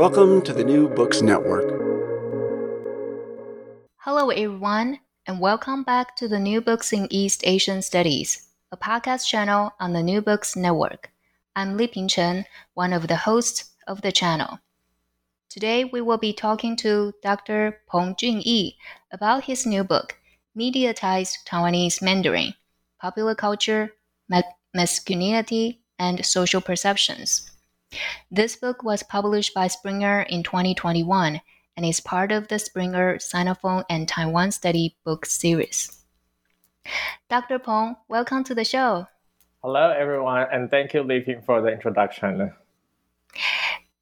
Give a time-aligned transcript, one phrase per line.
[0.00, 1.68] Welcome to the New Books Network.
[3.98, 9.26] Hello, everyone, and welcome back to the New Books in East Asian Studies, a podcast
[9.26, 11.10] channel on the New Books Network.
[11.54, 14.60] I'm Li Pingchen, one of the hosts of the channel.
[15.50, 17.82] Today, we will be talking to Dr.
[17.92, 18.76] Peng Jingyi
[19.12, 20.16] about his new book,
[20.58, 22.54] Mediatized Taiwanese Mandarin
[22.98, 23.92] Popular Culture,
[24.72, 27.49] Masculinity, and Social Perceptions.
[28.30, 31.40] This book was published by Springer in 2021
[31.76, 36.04] and is part of the Springer Sinophone and Taiwan Study book series.
[37.28, 37.58] Dr.
[37.58, 39.08] Peng, welcome to the show.
[39.62, 42.52] Hello, everyone, and thank you, Li Ping, for the introduction.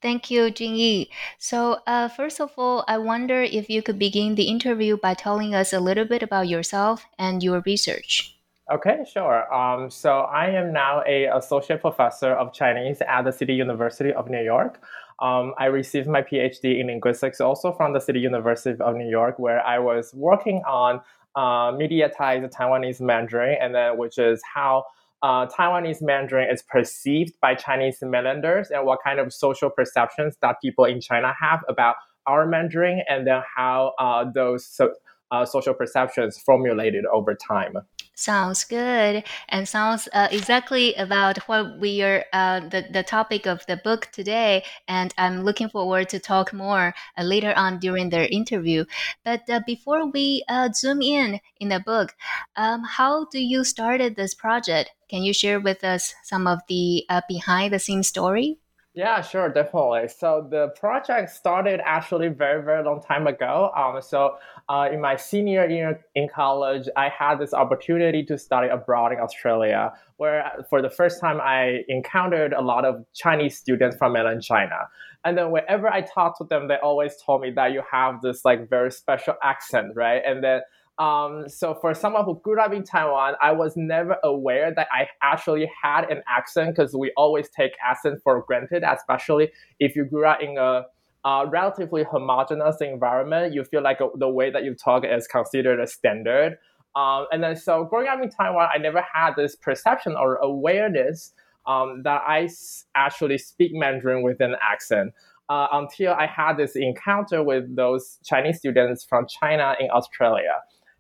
[0.01, 1.09] Thank you, Jingyi.
[1.39, 5.55] So, uh, first of all, I wonder if you could begin the interview by telling
[5.55, 8.38] us a little bit about yourself and your research.
[8.71, 9.53] Okay, sure.
[9.53, 14.29] Um, so I am now a associate professor of Chinese at the City University of
[14.29, 14.83] New York.
[15.21, 19.39] Um, I received my PhD in linguistics also from the City University of New York,
[19.39, 21.01] where I was working on
[21.35, 24.85] uh, mediatized Taiwanese Mandarin, and then which is how
[25.23, 30.57] uh, Taiwanese Mandarin is perceived by Chinese mainlanders, and what kind of social perceptions that
[30.61, 34.93] people in China have about our Mandarin, and then how uh, those so,
[35.31, 37.79] uh, social perceptions formulated over time.
[38.19, 43.65] Sounds good, and sounds uh, exactly about what we are uh, the the topic of
[43.67, 44.65] the book today.
[44.89, 48.87] And I'm looking forward to talk more uh, later on during the interview.
[49.25, 52.17] But uh, before we uh, zoom in in the book,
[52.57, 54.91] um, how do you started this project?
[55.09, 58.59] Can you share with us some of the uh, behind the scenes story?
[58.95, 60.09] Yeah, sure, definitely.
[60.09, 63.71] So the project started actually very, very long time ago.
[63.77, 68.69] Um, so uh, in my senior year in college, I had this opportunity to study
[68.69, 73.97] abroad in Australia, where for the first time I encountered a lot of Chinese students
[73.97, 74.89] from mainland China.
[75.25, 78.45] And then whenever I talked to them, they always told me that you have this
[78.45, 80.23] like very special accent, right?
[80.25, 80.61] And then
[80.99, 85.07] um, so for someone who grew up in Taiwan, I was never aware that I
[85.23, 90.27] actually had an accent because we always take accent for granted, especially if you grew
[90.27, 90.87] up in a
[91.29, 93.53] uh, relatively homogenous environment.
[93.53, 96.57] You feel like the way that you talk is considered a standard.
[96.97, 101.35] Um, and then so growing up in Taiwan, I never had this perception or awareness
[101.67, 102.49] um, that I
[102.95, 105.13] actually speak Mandarin with an accent.
[105.51, 110.57] Uh, until I had this encounter with those Chinese students from China in Australia.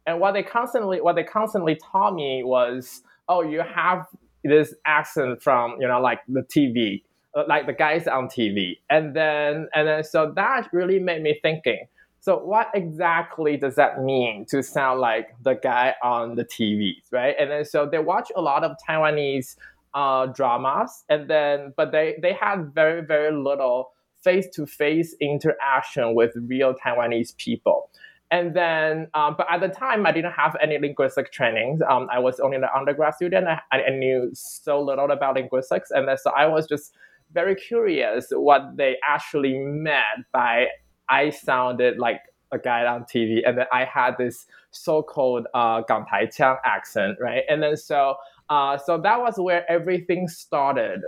[0.06, 4.06] And what they constantly what they constantly taught me was, oh, you have
[4.43, 7.07] this accent from you know like the TV, uh,
[7.47, 11.87] like the guys on TV, and then and then so that really made me thinking.
[12.21, 17.34] So what exactly does that mean to sound like the guy on the TVs, right?
[17.38, 19.56] And then so they watch a lot of Taiwanese
[19.94, 26.15] uh, dramas, and then but they they had very very little face to face interaction
[26.15, 27.91] with real Taiwanese people.
[28.31, 31.81] And then, um, but at the time, I didn't have any linguistic trainings.
[31.88, 33.47] Um, I was only an undergrad student.
[33.49, 36.94] I, I, knew so little about linguistics, and then, so I was just
[37.33, 40.67] very curious what they actually meant by
[41.08, 42.20] I sounded like
[42.52, 47.43] a guy on TV, and then I had this so-called uh, Gangtaiqiang accent, right?
[47.49, 48.14] And then so,
[48.49, 51.00] uh, so that was where everything started.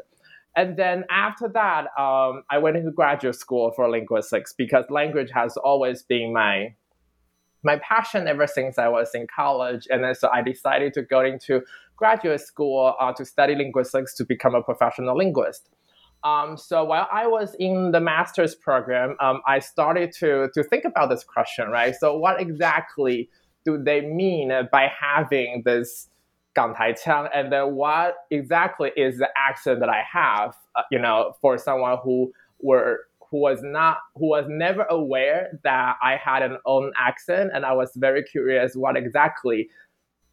[0.56, 5.56] And then after that, um, I went into graduate school for linguistics because language has
[5.56, 6.74] always been my
[7.62, 9.86] my passion ever since I was in college.
[9.90, 11.60] And then so I decided to go into
[11.96, 15.68] graduate school uh, to study linguistics to become a professional linguist.
[16.22, 20.84] Um, so while I was in the master's program, um, I started to, to think
[20.84, 21.94] about this question, right?
[21.94, 23.30] So what exactly
[23.64, 26.08] do they mean by having this
[26.56, 27.30] Gangtaiqiang?
[27.34, 31.98] And then what exactly is the accent that I have, uh, you know, for someone
[32.02, 33.00] who were
[33.30, 37.72] who was not who was never aware that I had an own accent, and I
[37.72, 39.68] was very curious what exactly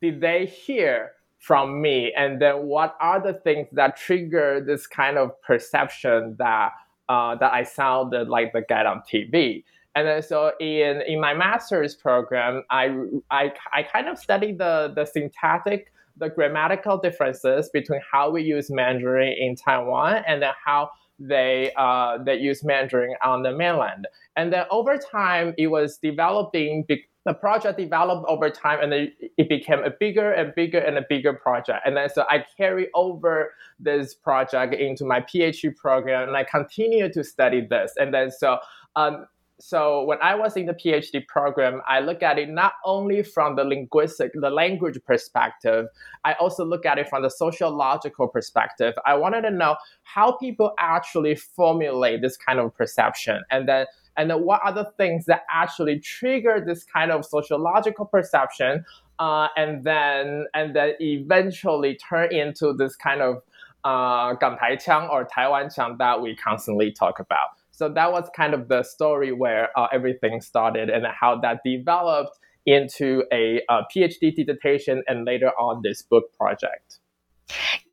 [0.02, 5.18] did they hear from me, and then what are the things that trigger this kind
[5.18, 6.72] of perception that
[7.10, 9.64] uh, that I sounded like the guy on TV.
[9.96, 12.96] And then so in in my master's program, I
[13.32, 18.72] I, I kind of studied the the syntactic the grammatical differences between how we use
[18.72, 20.90] Mandarin in Taiwan and then how
[21.20, 24.08] they uh, they use Mandarin on the mainland.
[24.36, 26.86] And then over time, it was developing.
[27.28, 31.06] The project developed over time, and then it became a bigger and bigger and a
[31.10, 31.82] bigger project.
[31.86, 33.52] And then so I carry over
[33.82, 37.92] this project into my PhD program, and I continue to study this.
[37.98, 38.60] And then so
[38.96, 39.26] um,
[39.60, 43.56] so when I was in the PhD program, I look at it not only from
[43.56, 45.88] the linguistic, the language perspective,
[46.24, 48.94] I also look at it from the sociological perspective.
[49.06, 53.86] I wanted to know how people actually formulate this kind of perception, and then
[54.18, 58.84] and what are the things that actually trigger this kind of sociological perception
[59.20, 63.44] uh, and then and then eventually turn into this kind of
[63.86, 67.50] uh, or Taiwan Qiang that we constantly talk about.
[67.72, 72.38] So that was kind of the story where uh, everything started and how that developed
[72.66, 77.00] into a, uh, a PhD dissertation and later on this book project.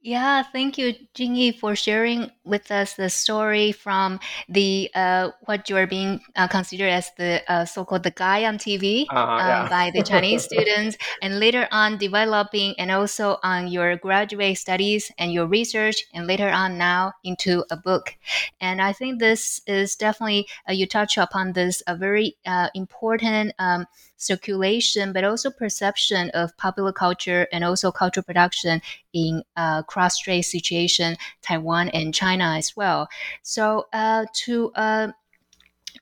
[0.06, 4.21] Yeah, thank you, Jingyi, for sharing with us the story from
[4.51, 8.59] the uh, what you are being uh, considered as the uh, so-called the guy on
[8.59, 9.67] TV yeah.
[9.71, 15.33] by the Chinese students, and later on developing and also on your graduate studies and
[15.33, 18.15] your research, and later on now into a book.
[18.61, 23.55] And I think this is definitely uh, you touch upon this a very uh, important.
[23.59, 23.87] Um,
[24.25, 28.81] circulation, but also perception of popular culture and also cultural production
[29.12, 33.09] in uh, cross-strait situation, Taiwan and China as well.
[33.43, 35.09] So uh, to uh,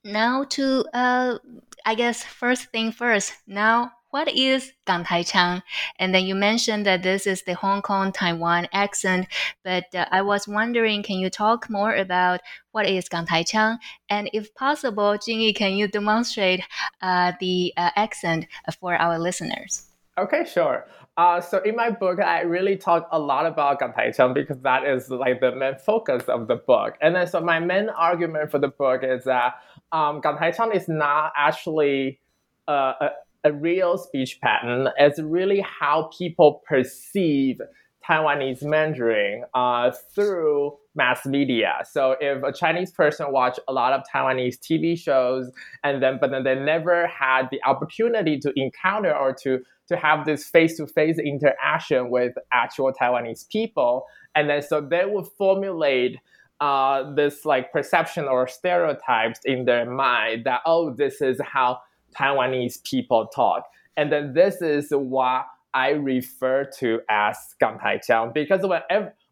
[0.04, 1.38] now to uh,
[1.84, 3.32] I guess first thing first.
[3.46, 5.62] Now what is Gangtaiqiang?
[5.98, 9.26] And then you mentioned that this is the Hong Kong Taiwan accent,
[9.64, 12.40] but uh, I was wondering, can you talk more about
[12.72, 13.78] what is Gangtaiqiang?
[14.10, 16.60] And if possible, Jingyi, can you demonstrate
[17.00, 18.46] uh, the uh, accent
[18.78, 19.88] for our listeners?
[20.18, 20.86] Okay, sure.
[21.16, 25.08] Uh, so in my book, I really talk a lot about Gangtaiqiang because that is
[25.08, 26.98] like the main focus of the book.
[27.00, 29.54] And then so my main argument for the book is that
[29.90, 32.20] um, Chang is not actually
[32.68, 33.08] uh, a,
[33.44, 34.88] a real speech pattern.
[34.98, 37.60] It's really how people perceive
[38.08, 41.80] Taiwanese Mandarin uh, through mass media.
[41.84, 45.50] So if a Chinese person watch a lot of Taiwanese TV shows
[45.84, 50.24] and then but then they never had the opportunity to encounter or to to have
[50.24, 54.04] this face-to-face interaction with actual Taiwanese people,
[54.34, 56.18] and then so they would formulate
[56.60, 61.78] uh, this like perception or stereotypes in their mind that oh this is how
[62.15, 63.63] Taiwanese people talk.
[63.95, 68.81] And then this is what I refer to as 港台腔 because when,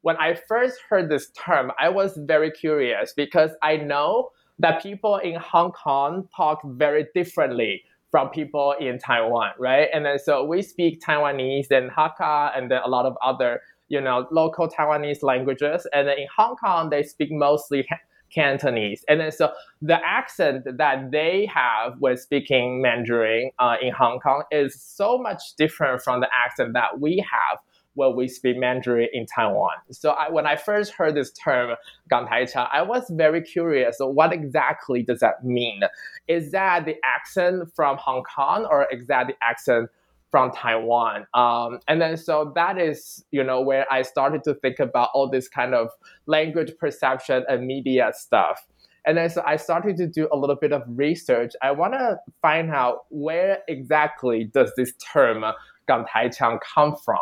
[0.01, 5.17] when I first heard this term, I was very curious because I know that people
[5.17, 9.89] in Hong Kong talk very differently from people in Taiwan, right?
[9.93, 13.99] And then so we speak Taiwanese and Hakka and then a lot of other, you
[13.99, 15.87] know, local Taiwanese languages.
[15.91, 17.85] And then in Hong Kong, they speak mostly
[18.34, 19.04] Cantonese.
[19.08, 24.44] And then so the accent that they have when speaking Mandarin uh, in Hong Kong
[24.50, 27.58] is so much different from the accent that we have
[27.94, 29.72] when we speak Mandarin in Taiwan.
[29.90, 31.74] So I, when I first heard this term,
[32.10, 33.96] Gangtaiqiang, I was very curious.
[33.98, 35.80] What exactly does that mean?
[36.28, 39.90] Is that the accent from Hong Kong or is that the accent
[40.30, 41.26] from Taiwan.
[41.34, 45.28] Um, and then so that is, you know, where I started to think about all
[45.28, 45.88] this kind of
[46.26, 48.66] language perception and media stuff.
[49.06, 51.52] And then so I started to do a little bit of research.
[51.62, 55.52] I want to find out where exactly does this term uh,
[55.88, 57.18] "gang Town" come from.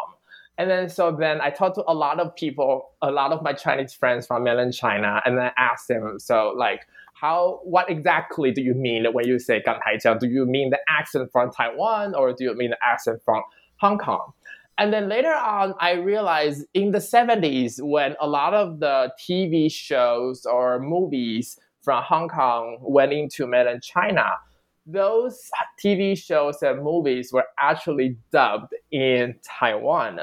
[0.58, 3.52] And then so then I talked to a lot of people, a lot of my
[3.52, 6.80] Chinese friends from mainland China, and then I asked them, so like,
[7.17, 10.17] how what exactly do you mean when you say 港台腔?
[10.17, 13.43] Do you mean the accent from Taiwan or do you mean the accent from
[13.77, 14.33] Hong Kong?
[14.77, 19.71] And then later on, I realized in the 70s, when a lot of the TV
[19.71, 24.31] shows or movies from Hong Kong went into mainland China,
[24.85, 25.49] those
[25.81, 30.19] TV shows and movies were actually dubbed in Taiwan.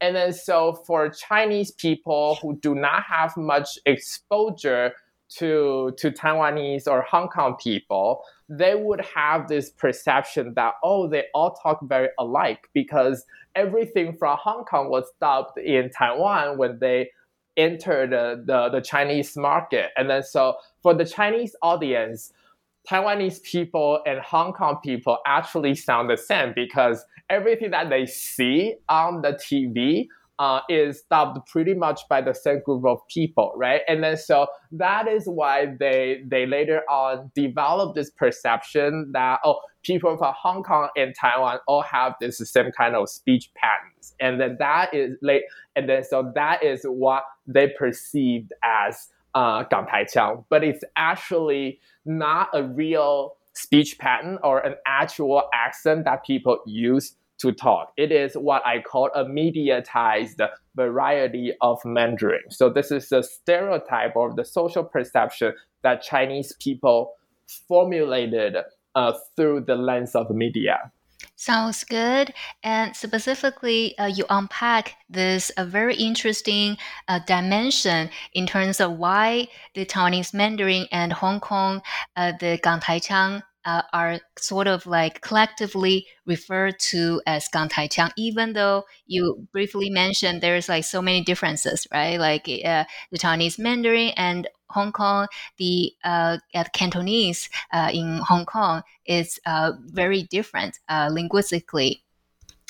[0.00, 4.92] And then so for Chinese people who do not have much exposure
[5.37, 11.25] to to Taiwanese or Hong Kong people, they would have this perception that oh, they
[11.33, 17.09] all talk very alike because everything from Hong Kong was dubbed in Taiwan when they
[17.57, 19.91] entered the, the, the Chinese market.
[19.97, 22.31] And then so for the Chinese audience,
[22.89, 28.75] Taiwanese people and Hong Kong people actually sound the same because everything that they see
[28.87, 30.07] on the TV
[30.38, 33.82] uh, is dubbed pretty much by the same group of people, right?
[33.86, 39.60] And then so that is why they they later on developed this perception that oh,
[39.84, 44.40] people from Hong Kong and Taiwan all have this same kind of speech patterns, and
[44.40, 45.42] then that is like,
[45.76, 52.48] and then so that is what they perceived as uh, 港台腔, but it's actually not
[52.54, 57.93] a real speech pattern or an actual accent that people use to talk.
[57.97, 60.39] It is what I call a mediatized
[60.75, 62.41] variety of Mandarin.
[62.49, 65.53] So this is a stereotype or the social perception
[65.83, 67.13] that Chinese people
[67.67, 68.57] formulated
[68.95, 70.91] uh, through the lens of media.
[71.35, 72.33] Sounds good.
[72.63, 76.77] And specifically, uh, you unpack this a very interesting
[77.07, 81.81] uh, dimension in terms of why the Taiwanese Mandarin and Hong Kong,
[82.17, 88.85] uh, the Gangtaiqiang uh, are sort of like collectively referred to as Gangtaiqiang, even though
[89.07, 92.19] you briefly mentioned there's like so many differences, right?
[92.19, 96.37] Like uh, the Chinese Mandarin and Hong Kong, the uh,
[96.73, 102.03] Cantonese uh, in Hong Kong is uh, very different uh, linguistically.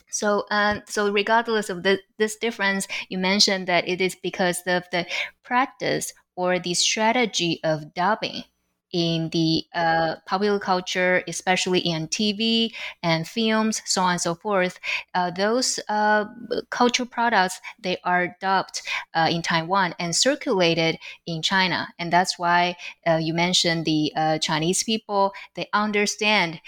[0.10, 4.84] So, um, so regardless of the, this difference, you mentioned that it is because of
[4.91, 5.05] the
[5.43, 8.43] practice or the strategy of dubbing
[8.91, 14.79] in the uh, popular culture, especially in TV and films, so on and so forth.
[15.13, 16.25] Uh, those uh,
[16.69, 18.81] cultural products they are dubbed
[19.13, 22.75] uh, in Taiwan and circulated in China, and that's why
[23.08, 25.34] uh, you mentioned the uh, Chinese people.
[25.55, 26.62] They understand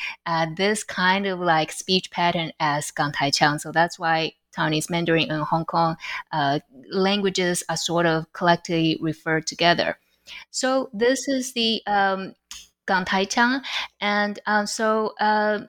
[0.55, 5.65] this kind of like speech pattern as Gangtaiqiang, so that's why Taiwanese Mandarin and Hong
[5.65, 5.95] Kong
[6.91, 9.97] languages are sort of collectively referred together.
[10.49, 12.33] So this is the um,
[12.87, 13.61] Gangtaiqiang,
[13.99, 15.59] and um, so uh,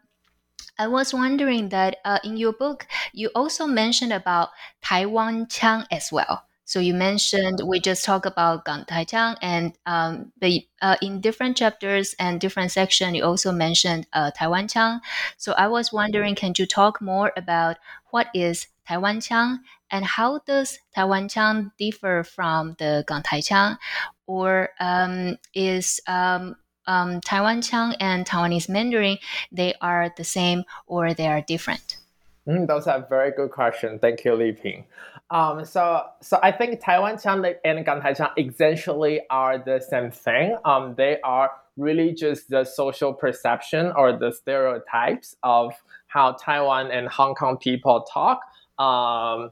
[0.78, 4.50] I was wondering that uh, in your book you also mentioned about
[4.82, 6.44] Taiwan Qiang as well.
[6.64, 12.14] So you mentioned we just talked about Gangtaiqiang, and um, but uh, in different chapters
[12.18, 15.00] and different section, you also mentioned uh, Taiwan Qiang.
[15.36, 17.76] So I was wondering, can you talk more about
[18.10, 19.58] what is Taiwan Qiang
[19.92, 23.76] and how does Taiwan Qiang differ from the Gangtaiqiang,
[24.26, 26.56] or um, is um,
[26.86, 29.18] um, Taiwan Qiang and Taiwanese Mandarin
[29.52, 31.98] they are the same or they are different?
[32.48, 34.00] Mm, those are very good questions.
[34.00, 34.86] Thank you, Li Ping.
[35.30, 40.56] Um, so, so I think Taiwan Qiang and Gangtaiqiang essentially are the same thing.
[40.64, 45.74] Um, they are really just the social perception or the stereotypes of
[46.06, 48.40] how Taiwan and Hong Kong people talk.
[48.78, 49.50] Um,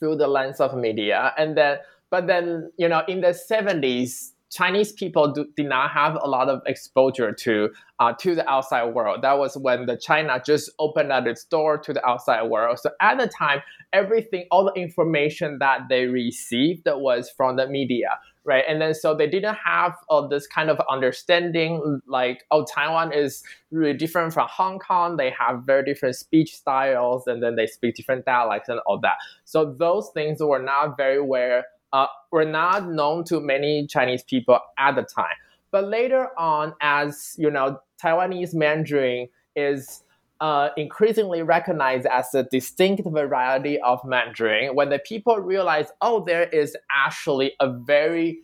[0.00, 1.32] through the lens of media.
[1.38, 1.78] And then,
[2.10, 6.48] but then, you know, in the 70s, Chinese people do, did not have a lot
[6.48, 9.22] of exposure to uh, to the outside world.
[9.22, 12.80] That was when the China just opened up its door to the outside world.
[12.80, 13.60] So at the time,
[13.92, 18.64] everything, all the information that they received was from the media right?
[18.68, 23.42] And then so they didn't have uh, this kind of understanding like, oh, Taiwan is
[23.70, 25.16] really different from Hong Kong.
[25.16, 29.16] They have very different speech styles, and then they speak different dialects and all that.
[29.44, 34.58] So those things were not very aware, uh, were not known to many Chinese people
[34.78, 35.36] at the time.
[35.70, 40.02] But later on, as you know, Taiwanese Mandarin is
[40.40, 46.44] uh, increasingly recognized as a distinct variety of Mandarin, when the people realize, oh, there
[46.44, 48.40] is actually a very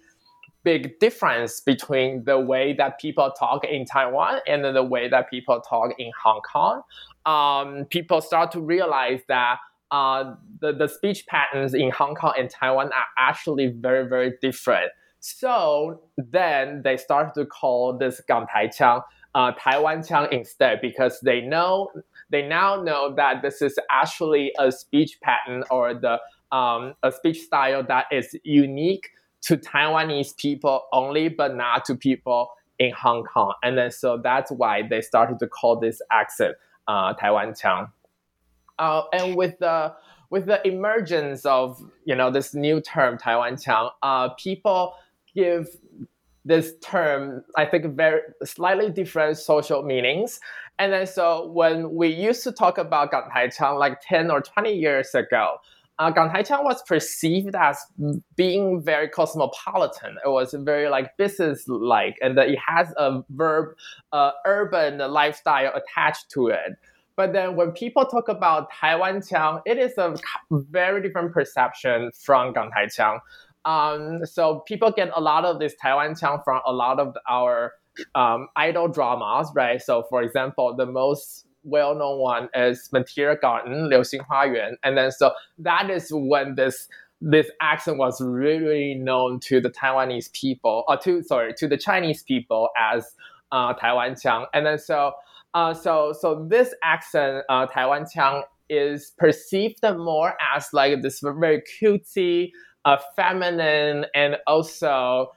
[0.62, 5.60] big difference between the way that people talk in Taiwan and the way that people
[5.60, 6.82] talk in Hong Kong,
[7.24, 9.58] um, people start to realize that
[9.92, 14.90] uh, the, the speech patterns in Hong Kong and Taiwan are actually very, very different.
[15.20, 19.02] So then they started to call this Gangtaiqiang
[19.34, 21.88] uh, Taiwan Qiang instead because they know
[22.30, 26.18] they now know that this is actually a speech pattern or the
[26.56, 29.10] um, a speech style that is unique
[29.42, 33.54] to Taiwanese people only, but not to people in Hong Kong.
[33.62, 36.56] And then so that's why they started to call this accent
[36.88, 37.90] uh, Taiwan Qiang.
[38.78, 39.94] Uh, and with the
[40.30, 44.94] with the emergence of you know this new term Taiwan Qiang, uh, people
[45.34, 45.68] give
[46.46, 50.40] this term, I think, very slightly different social meanings.
[50.78, 55.14] And then so when we used to talk about Gangtaiqiang like 10 or 20 years
[55.14, 55.56] ago,
[55.98, 57.78] uh, Gangtaiqiang was perceived as
[58.36, 60.16] being very cosmopolitan.
[60.24, 63.74] It was very like business-like, and that it has a verb,
[64.12, 66.76] uh, urban lifestyle attached to it.
[67.16, 70.16] But then when people talk about Taiwan Qiang, it is a
[70.50, 73.20] very different perception from Gangtaiqiang.
[73.66, 77.74] Um, so people get a lot of this Taiwan Qiang from a lot of our
[78.14, 79.82] um, idol dramas, right?
[79.82, 84.76] So for example, the most well-known one is Meteor Garden, Liu Xing Hua Yuan.
[84.84, 86.88] And then so that is when this
[87.20, 91.78] this accent was really, really known to the Taiwanese people, or to sorry, to the
[91.78, 93.14] Chinese people as
[93.52, 94.46] uh, Taiwan Qiang.
[94.54, 95.12] And then so
[95.54, 101.62] uh, so so this accent, uh, Taiwan Qiang, is perceived more as like this very
[101.80, 102.50] cutesy,
[102.86, 105.32] uh, feminine, and also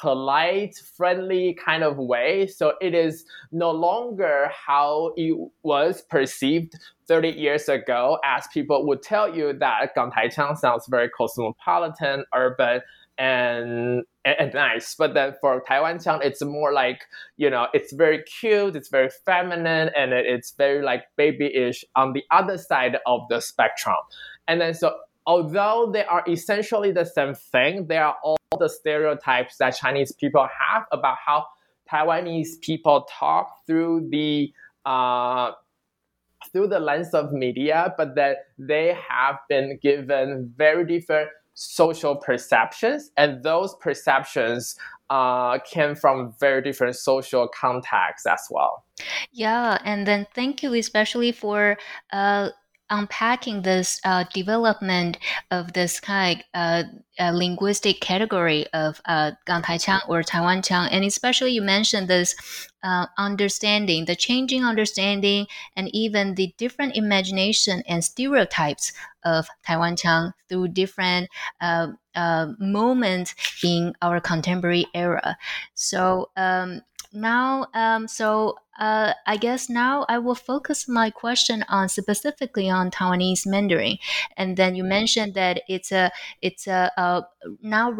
[0.00, 2.46] polite, friendly kind of way.
[2.46, 6.74] So it is no longer how it was perceived
[7.08, 12.80] 30 years ago, as people would tell you that Gang Chang sounds very cosmopolitan, urban,
[13.18, 14.94] and, and, and nice.
[14.94, 17.00] But then for Taiwan Qiang, it's more like,
[17.36, 22.22] you know, it's very cute, it's very feminine, and it's very like babyish on the
[22.30, 23.96] other side of the spectrum.
[24.46, 24.94] And then so
[25.26, 30.46] although they are essentially the same thing, they are all the stereotypes that Chinese people
[30.58, 31.46] have about how
[31.90, 34.52] Taiwanese people talk through the
[34.86, 35.52] uh,
[36.52, 43.10] through the lens of media, but that they have been given very different social perceptions,
[43.16, 44.76] and those perceptions
[45.10, 48.84] uh, came from very different social contexts as well.
[49.32, 51.76] Yeah, and then thank you especially for
[52.12, 52.50] uh,
[52.98, 55.18] unpacking this uh, development
[55.50, 56.86] of this kind of
[57.18, 59.32] uh, linguistic category of uh,
[59.78, 62.34] Chang or Taiwan Qiang, and especially you mentioned this
[62.82, 65.46] uh, understanding, the changing understanding,
[65.76, 68.92] and even the different imagination and stereotypes
[69.24, 71.28] of Taiwan Qiang through different
[71.60, 75.36] uh, uh, moments in our contemporary era.
[75.74, 76.82] So um,
[77.14, 82.90] now, um, so uh, I guess now I will focus my question on specifically on
[82.90, 83.98] Taiwanese Mandarin,
[84.36, 86.10] and then you mentioned that it's a
[86.42, 87.22] it's a, a
[87.62, 87.90] now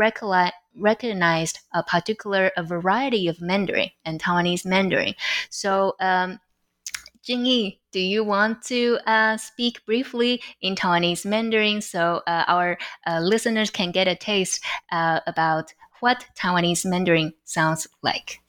[0.76, 5.14] recognized a particular a variety of Mandarin and Taiwanese Mandarin.
[5.50, 5.94] So.
[6.00, 6.40] Um,
[7.26, 13.20] Jingyi, do you want to uh, speak briefly in Taiwanese Mandarin so uh, our uh,
[13.20, 18.43] listeners can get a taste uh, about what Taiwanese Mandarin sounds like?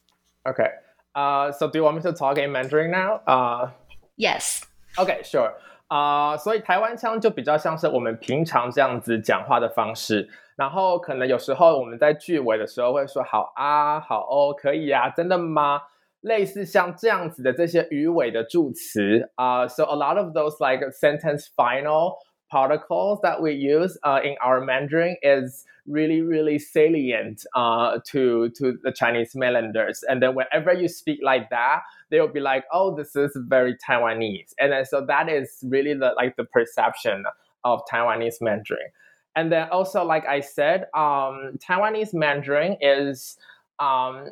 [0.49, 0.71] Okay.
[1.15, 3.21] Uh, so do you want me to talk in Mandarin now?
[3.27, 3.71] Uh,
[4.17, 4.63] yes.
[4.97, 5.53] Okay, sure.
[5.89, 15.83] 啊、uh,，所以台湾腔就比较像是我们平常这样子讲话的方式，然后可能有时候我们在句尾的时候会说好啊、好哦、可以啊、真的吗？
[16.21, 25.17] 类似像这样子的这些语尾的助词啊、uh,，so a lot of those like sentence final particles that we use uh, in our Mandarin
[25.23, 30.04] is really, really salient uh, to to the Chinese mainlanders.
[30.08, 34.54] And then whenever you speak like that, they'll be like, "Oh, this is very Taiwanese."
[34.60, 37.26] And then so that is really the like the perception
[37.64, 38.90] of Taiwanese Mandarin.
[39.36, 43.38] And then also, like I said, um, Taiwanese Mandarin is
[43.80, 44.30] um,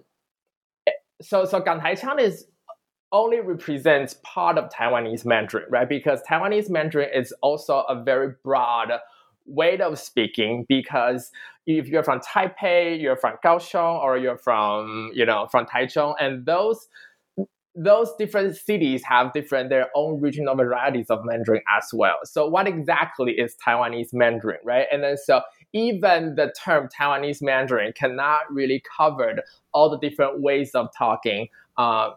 [1.21, 2.47] so so Gangtaiqiang is
[3.11, 5.87] only represents part of Taiwanese Mandarin, right?
[5.87, 8.91] Because Taiwanese Mandarin is also a very broad
[9.45, 11.31] way of speaking because
[11.65, 16.45] if you're from Taipei, you're from Kaohsiung, or you're from, you know, from Taichung, and
[16.45, 16.87] those
[17.75, 22.17] those different cities have different their own regional varieties of Mandarin as well.
[22.23, 24.85] So what exactly is Taiwanese Mandarin, right?
[24.91, 25.41] And then so
[25.73, 29.41] even the term Taiwanese Mandarin cannot really cover
[29.73, 32.11] all the different ways of talking uh,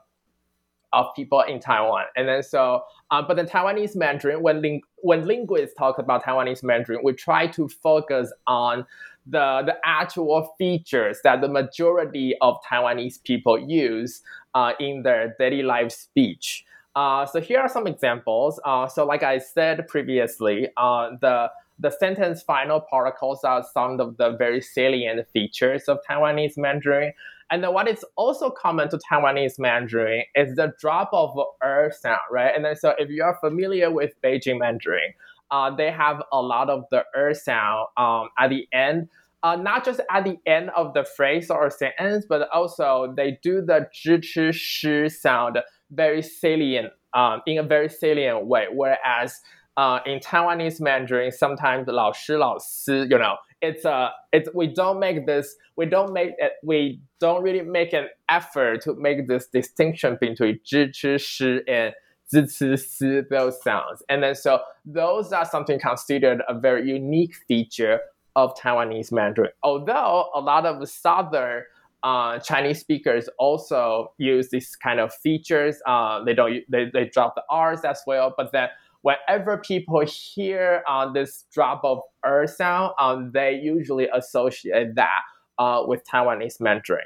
[0.93, 2.05] of people in Taiwan.
[2.17, 6.63] And then so, uh, but the Taiwanese Mandarin, when ling- when linguists talk about Taiwanese
[6.63, 8.85] Mandarin, we try to focus on
[9.27, 14.23] the the actual features that the majority of Taiwanese people use
[14.55, 16.65] uh, in their daily life speech.
[16.97, 18.59] Uh, so here are some examples.
[18.65, 24.17] Uh, so like I said previously, uh, the the sentence final particles are some of
[24.17, 27.13] the very salient features of Taiwanese Mandarin.
[27.52, 32.20] And then what is also common to Taiwanese Mandarin is the drop of er sound,
[32.32, 32.54] right?
[32.56, 35.14] And then so if you are familiar with Beijing Mandarin,
[35.52, 39.10] uh, they have a lot of the er sound um, at the end.
[39.44, 43.62] Uh, not just at the end of the phrase or sentence, but also they do
[43.62, 45.58] the zhi, chi, shi sound
[45.90, 48.68] very salient, um, in a very salient way.
[48.72, 49.42] Whereas
[49.78, 55.56] uh, in Taiwanese Mandarin, sometimes 老师老师, you know, it's a it's we don't make this
[55.76, 60.60] we don't make it we don't really make an effort to make this distinction between
[60.64, 61.94] 知吃诗 and
[62.28, 68.00] 滋吃丝 those sounds and then so those are something considered a very unique feature
[68.36, 71.64] of Taiwanese Mandarin although a lot of southern
[72.04, 75.78] uh, Chinese speakers also use these kind of features.
[75.86, 78.70] Uh, they don't they, they drop the R's as well, but then
[79.06, 85.22] whenever people hear uh, this drop of er sound, um, they usually associate that
[85.60, 87.06] uh, with Taiwanese Mandarin.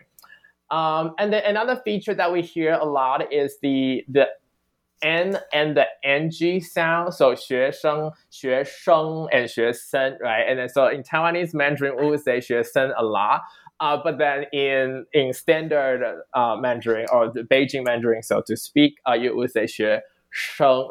[0.71, 4.27] Um, and then another feature that we hear a lot is the the
[5.01, 7.13] n and the ng sound.
[7.13, 10.43] So 学生,学生 and 学生, right?
[10.47, 13.41] And then so in Taiwanese Mandarin, we would say 学生 a lot.
[13.79, 18.97] Uh, but then in in standard uh, Mandarin or the Beijing Mandarin, so to speak,
[19.07, 20.01] uh, you would say 学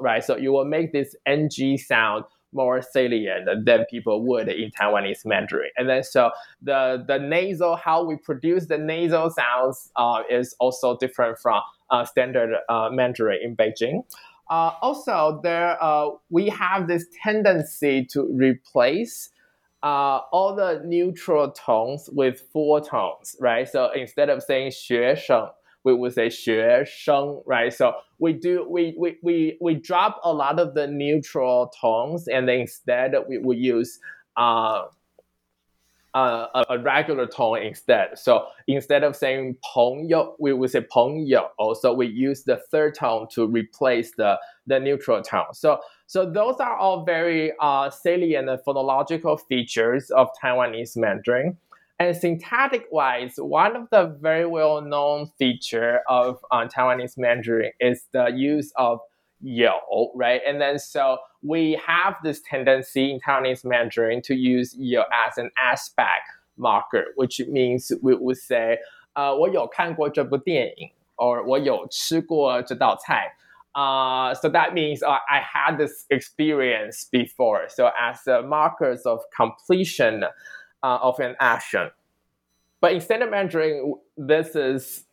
[0.02, 0.24] right?
[0.24, 5.70] So you will make this ng sound more salient than people would in Taiwanese Mandarin.
[5.78, 10.98] And then so the the nasal, how we produce the nasal sounds uh, is also
[10.98, 14.04] different from uh, standard uh, Mandarin in Beijing.
[14.50, 19.30] Uh, also, there uh, we have this tendency to replace
[19.84, 23.70] uh, all the neutral tones with full tones, right?
[23.70, 25.52] So instead of saying 学生
[25.89, 27.73] we would say 学生, right?
[27.73, 32.49] So we do we, we we we drop a lot of the neutral tones and
[32.49, 33.99] then instead we, we use
[34.37, 34.85] uh,
[36.15, 38.19] uh, a regular tone instead.
[38.19, 41.51] So instead of saying 朋友, we would say 朋友.
[41.59, 45.53] Also, we use the third tone to replace the, the neutral tone.
[45.53, 51.57] So so those are all very uh, salient phonological features of Taiwanese Mandarin.
[51.99, 58.07] And syntactic wise, one of the very well known feature of uh, Taiwanese Mandarin is
[58.13, 59.01] the use of
[59.41, 60.41] 有, right?
[60.47, 65.51] And then so we have this tendency in Taiwanese Mandarin to use 有 as an
[65.57, 68.79] aspect marker, which means we would say,
[69.17, 73.33] uh, 我有看过这部电影, or 我有吃过这道菜.
[73.75, 77.69] Uh, so that means uh, I had this experience before.
[77.69, 80.25] So as uh, markers of completion,
[80.83, 81.91] uh, of an action.
[82.81, 85.05] But in standard Mandarin, this is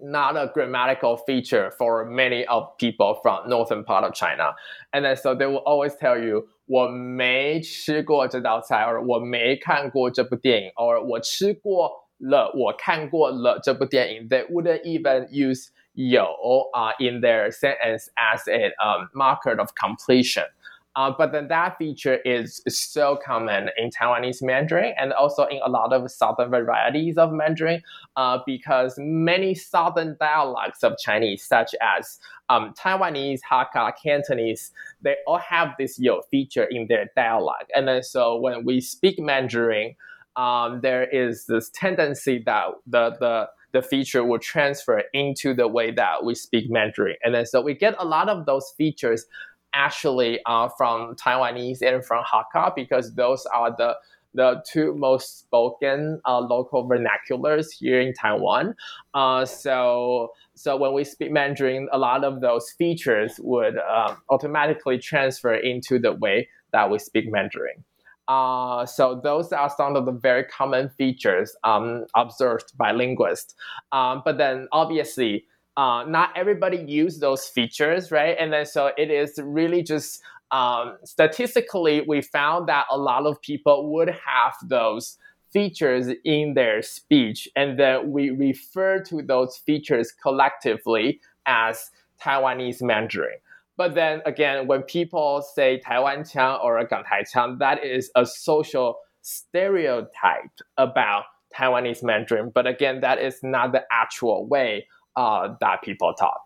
[0.00, 4.54] not a grammatical feature for many of people from northern part of China.
[4.92, 14.82] And then so they will always tell you, 我没吃过这道菜 or 我没看过这部电影 or 我吃过了我看过了这部电影 they wouldn't
[14.82, 16.22] even use 有
[16.74, 20.44] uh, in their sentence as a um, marker of completion.
[20.95, 25.69] Uh, but then that feature is so common in Taiwanese Mandarin and also in a
[25.69, 27.81] lot of southern varieties of Mandarin
[28.15, 35.39] uh, because many southern dialects of Chinese, such as um, Taiwanese, Hakka, Cantonese, they all
[35.39, 37.71] have this yo feature in their dialect.
[37.75, 39.95] And then so when we speak Mandarin,
[40.35, 45.89] um, there is this tendency that the, the the feature will transfer into the way
[45.89, 47.15] that we speak Mandarin.
[47.23, 49.25] And then so we get a lot of those features
[49.73, 53.95] actually uh, from Taiwanese and from Hakka because those are the
[54.33, 58.75] the two most spoken uh, local vernaculars here in Taiwan.
[59.13, 64.97] Uh, so, so when we speak Mandarin, a lot of those features would um, automatically
[64.97, 67.83] transfer into the way that we speak Mandarin.
[68.27, 73.53] Uh, so those are some of the very common features um, observed by linguists.
[73.91, 78.35] Um, but then obviously, uh, not everybody use those features, right?
[78.39, 83.41] And then so it is really just um, statistically, we found that a lot of
[83.41, 85.17] people would have those
[85.51, 91.89] features in their speech, and then we refer to those features collectively as
[92.21, 93.37] Taiwanese Mandarin.
[93.77, 98.99] But then again, when people say Taiwan Qiang or Gantai Qiang, that is a social
[99.21, 101.23] stereotype about
[101.55, 102.51] Taiwanese Mandarin.
[102.53, 106.41] But again, that is not the actual way uh, that people talk.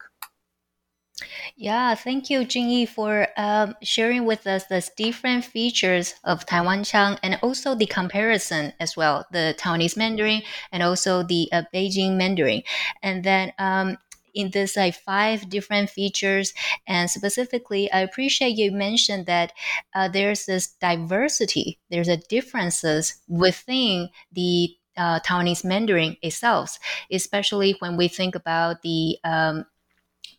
[1.56, 7.18] Yeah, thank you, Jingyi, for um, sharing with us the different features of Taiwan Qiang
[7.24, 12.62] and also the comparison as well, the Taiwanese Mandarin and also the uh, Beijing Mandarin.
[13.02, 13.98] And then um,
[14.36, 16.54] in this like five different features,
[16.86, 19.54] and specifically, I appreciate you mentioned that
[19.96, 26.80] uh, there's this diversity, there's a differences within the uh, Taiwanese Mandarin itself,
[27.12, 29.66] especially when we think about the um,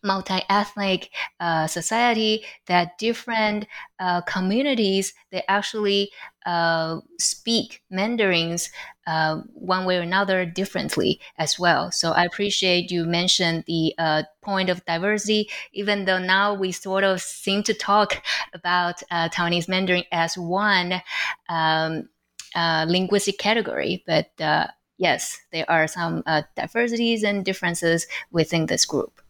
[0.03, 1.09] multi-ethnic
[1.41, 3.65] uh, society that different
[3.99, 6.09] uh, communities they actually
[6.45, 8.69] uh, speak mandarins
[9.07, 11.91] uh, one way or another differently as well.
[11.91, 17.03] So i appreciate you mentioned the uh, point of diversity even though now we sort
[17.03, 21.01] of seem to talk about uh, taiwanese mandarin as one
[21.49, 22.07] um,
[22.55, 28.85] uh, linguistic category, but uh, yes, there are some uh, diversities and differences within this
[28.85, 29.21] group.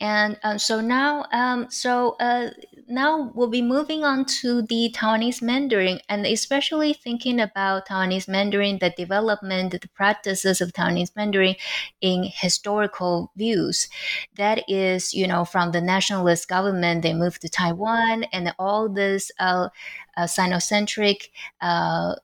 [0.00, 2.50] And um, so now, um, so uh,
[2.90, 8.78] now we'll be moving on to the Taiwanese Mandarin, and especially thinking about Taiwanese Mandarin,
[8.78, 11.54] the development, the practices of Taiwanese Mandarin
[12.00, 13.88] in historical views.
[14.36, 19.30] That is, you know, from the nationalist government, they moved to Taiwan, and all this
[19.38, 19.68] uh,
[20.16, 21.30] uh, Sinocentric.
[21.60, 22.16] Uh,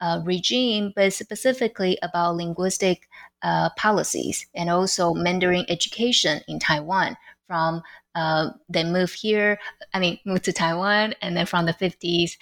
[0.00, 3.08] uh, regime, but specifically about linguistic
[3.42, 7.16] uh, policies and also Mandarin education in Taiwan
[7.52, 7.82] from
[8.14, 9.58] uh, they moved here,
[9.92, 12.38] I mean, moved to Taiwan, and then from the 50s.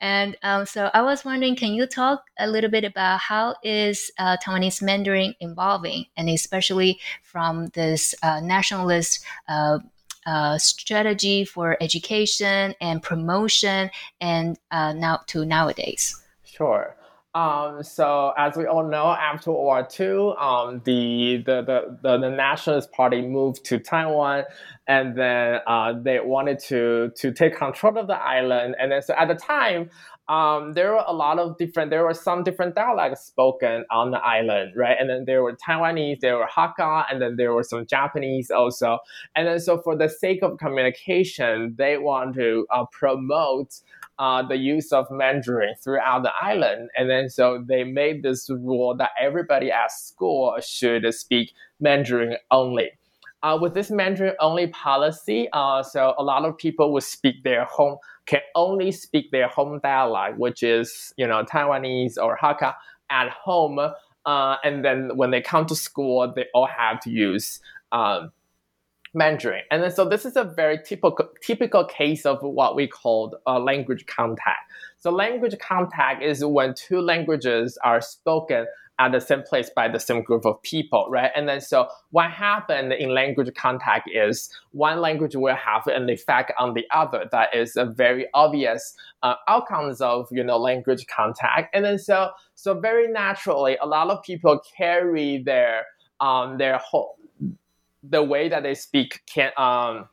[0.00, 4.10] And um, so I was wondering, can you talk a little bit about how is
[4.18, 9.78] uh, Taiwanese Mandarin evolving, and especially from this uh, nationalist uh,
[10.26, 13.90] uh, strategy for education and promotion,
[14.20, 16.20] and uh, now to nowadays?
[16.44, 16.96] Sure.
[17.34, 22.18] Um, so as we all know, after World War II, um, the, the, the, the,
[22.18, 24.44] the Nationalist Party moved to Taiwan,
[24.88, 28.74] and then uh, they wanted to to take control of the island.
[28.80, 29.90] And then so at the time,
[30.28, 31.90] um, there were a lot of different.
[31.90, 34.96] There were some different dialects spoken on the island, right?
[34.98, 38.98] And then there were Taiwanese, there were Hakka, and then there were some Japanese also.
[39.36, 43.80] And then so for the sake of communication, they want to uh, promote
[44.18, 46.90] uh, the use of Mandarin throughout the island.
[46.96, 52.90] And then so they made this rule that everybody at school should speak Mandarin only.
[53.42, 57.64] Uh, with this Mandarin only policy, uh, so a lot of people would speak their
[57.64, 62.74] home, can only speak their home dialect, which is, you know, Taiwanese or Hakka
[63.10, 63.78] at home.
[63.78, 67.60] Uh, and then when they come to school, they all have to use
[67.92, 68.32] um,
[69.14, 69.62] Mandarin.
[69.70, 74.06] And then, so this is a very typical typical case of what we call language
[74.06, 74.70] contact.
[74.98, 78.66] So language contact is when two languages are spoken
[78.98, 81.30] at the same place by the same group of people, right?
[81.34, 86.52] And then so what happened in language contact is one language will have an effect
[86.58, 87.26] on the other.
[87.30, 91.74] That is a very obvious uh, outcomes of you know language contact.
[91.74, 95.86] And then so so very naturally, a lot of people carry their
[96.20, 97.16] um, their whole
[98.02, 100.08] the way that they speak can um,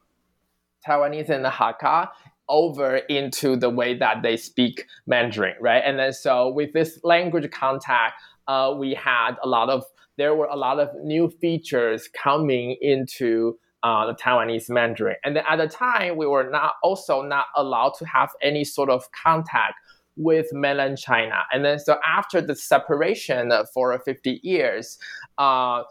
[0.85, 2.09] Taiwanese and Hakka
[2.47, 5.81] over into the way that they speak Mandarin, right?
[5.83, 8.13] And then so with this language contact,
[8.47, 9.83] uh, we had a lot of
[10.17, 15.43] there were a lot of new features coming into uh, the Taiwanese Mandarin, and then
[15.49, 19.75] at the time we were not also not allowed to have any sort of contact
[20.17, 24.97] with mainland China, and then so after the separation for 50 years.
[25.37, 25.83] Uh,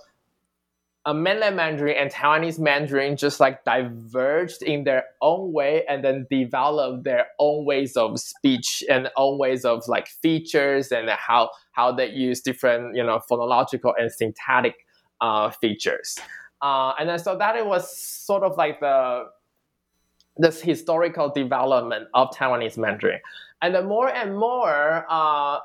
[1.07, 6.27] a mainland Mandarin and Taiwanese Mandarin just like diverged in their own way and then
[6.31, 11.93] developed their own ways of speech and own ways of like features and how how
[11.93, 14.87] they use different you know phonological and syntactic
[15.21, 16.17] uh, features.
[16.63, 19.25] Uh, and then so that it was sort of like the
[20.37, 23.21] this historical development of Taiwanese Mandarin.
[23.63, 25.59] And then more and more, uh,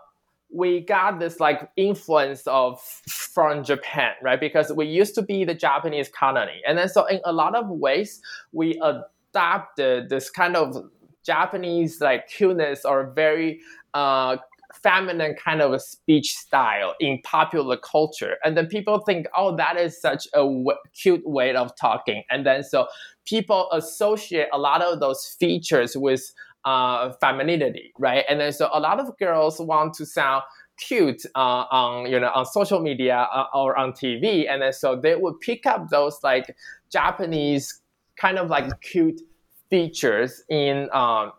[0.52, 4.40] we got this like influence of from Japan, right?
[4.40, 7.70] Because we used to be the Japanese colony, and then so in a lot of
[7.70, 10.76] ways we adopted this kind of
[11.24, 13.60] Japanese like cuteness or very
[13.94, 14.38] uh,
[14.82, 19.78] feminine kind of a speech style in popular culture, and then people think, oh, that
[19.78, 22.88] is such a w- cute way of talking, and then so
[23.26, 26.34] people associate a lot of those features with
[26.66, 28.26] uh, femininity, right?
[28.30, 30.44] And then so a lot of girls want to sound
[30.78, 34.96] cute uh, on you know on social media uh, or on TV, and then so
[34.96, 36.56] they would pick up those like
[36.92, 37.82] Japanese
[38.16, 39.22] kind of like cute
[39.70, 41.32] features in um,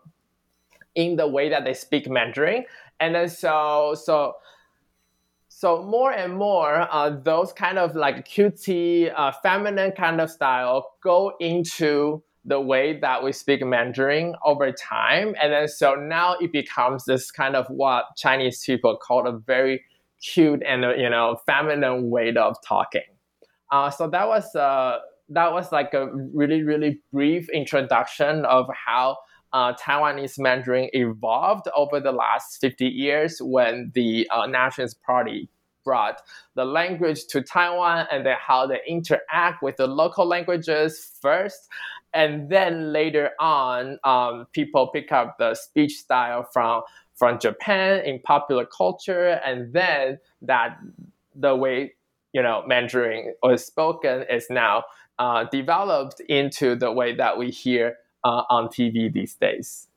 [0.95, 2.65] in the way that they speak Mandarin,
[2.99, 4.35] and then so so
[5.47, 10.93] so more and more uh, those kind of like cutesy uh, feminine kind of style
[11.03, 15.35] go into the way that we speak Mandarin over time.
[15.41, 19.83] And then so now it becomes this kind of what Chinese people call a very
[20.21, 23.01] cute and you know feminine way of talking.
[23.71, 24.99] Uh, so that was uh,
[25.29, 29.17] that was like a really really brief introduction of how
[29.53, 35.49] uh, Taiwanese Mandarin evolved over the last 50 years when the uh, Nationalist Party
[35.83, 36.21] brought
[36.55, 41.67] the language to Taiwan and then how they interact with the local languages first.
[42.13, 46.81] And then later on, um, people pick up the speech style from,
[47.15, 49.39] from Japan in popular culture.
[49.45, 50.77] And then that
[51.35, 51.93] the way,
[52.33, 54.83] you know, Mandarin was spoken is now
[55.19, 59.87] uh, developed into the way that we hear uh, on TV these days.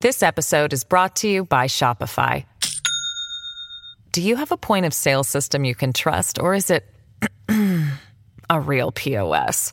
[0.00, 2.44] This episode is brought to you by Shopify.
[4.12, 6.86] Do you have a point of sale system you can trust, or is it
[8.50, 9.72] a real POS?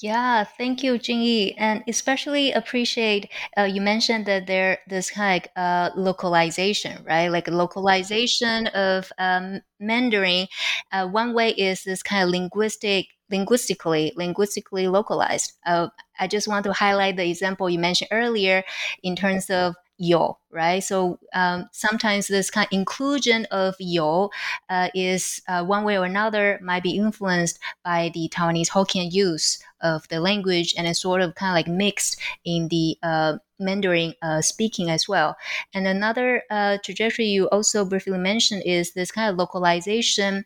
[0.00, 5.62] Yeah, thank you, Jingyi, and especially appreciate uh, you mentioned that there this kind of
[5.62, 7.28] uh, localization, right?
[7.28, 10.48] Like localization of um, Mandarin.
[10.90, 15.52] Uh, one way is this kind of linguistic, linguistically, linguistically localized.
[15.66, 18.62] Uh, I just want to highlight the example you mentioned earlier
[19.02, 20.82] in terms of yo, right?
[20.82, 24.30] So um, sometimes this kind of inclusion of yo
[24.68, 29.62] uh, is uh, one way or another might be influenced by the Taiwanese Hokkien use
[29.80, 34.14] of the language and it's sort of kind of like mixed in the uh, Mandarin
[34.22, 35.36] uh, speaking as well.
[35.72, 40.44] And another uh, trajectory you also briefly mentioned is this kind of localization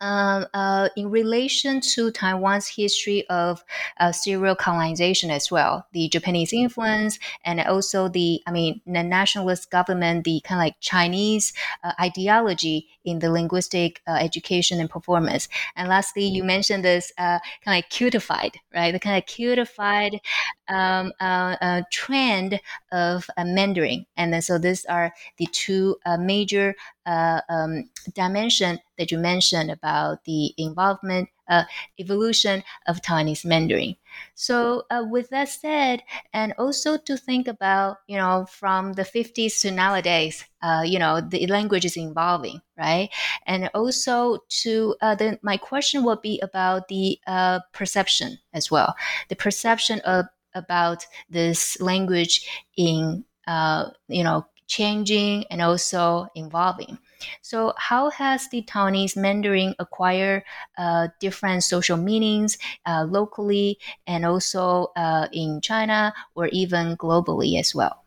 [0.00, 3.64] uh, uh, in relation to Taiwan's history of
[3.98, 9.70] uh, serial colonization as well, the Japanese influence, and also the, I mean, the nationalist
[9.70, 15.48] government, the kind of like Chinese uh, ideology in the linguistic uh, education and performance.
[15.76, 18.92] And lastly, you mentioned this uh, kind of cutified, right?
[18.92, 20.20] The kind of cutified
[20.68, 21.12] um,
[21.90, 22.60] trend
[22.92, 24.06] of Mandarin.
[24.16, 26.74] And then so these are the two major
[27.08, 31.64] uh, um, dimension that you mentioned about the involvement, uh,
[31.98, 33.96] evolution of Taiwanese Mandarin.
[34.34, 36.02] So, uh, with that said,
[36.34, 41.22] and also to think about, you know, from the 50s to nowadays, uh, you know,
[41.22, 43.08] the language is evolving, right?
[43.46, 48.94] And also to, uh, then my question would be about the uh, perception as well,
[49.28, 56.98] the perception of about this language in, uh, you know, changing and also evolving.
[57.42, 60.44] So, how has the Taiwanese Mandarin acquired
[60.76, 67.74] uh, different social meanings uh, locally and also uh, in China or even globally as
[67.74, 68.04] well?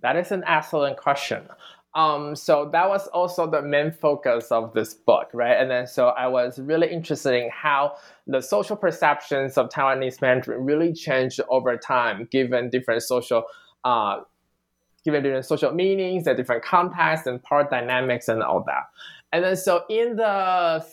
[0.00, 1.48] That is an excellent question.
[1.94, 5.52] Um, so that was also the main focus of this book, right?
[5.52, 10.64] And then so I was really interested in how the social perceptions of Taiwanese Mandarin
[10.64, 13.44] really changed over time, given different social
[13.84, 14.22] uh,
[15.04, 18.84] given different social meanings, the different contexts and power dynamics and all that.
[19.32, 20.84] And then so in the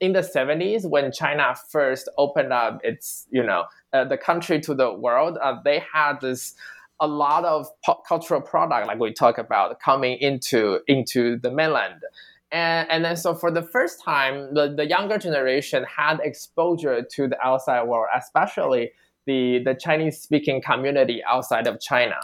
[0.00, 4.74] in the 70s when China first opened up its you know uh, the country to
[4.74, 6.54] the world, uh, they had this
[7.00, 12.02] a lot of pop cultural product like we talk about coming into into the mainland.
[12.50, 17.28] And, and then so for the first time, the, the younger generation had exposure to
[17.28, 18.92] the outside world, especially
[19.26, 22.18] the, the Chinese speaking community outside of China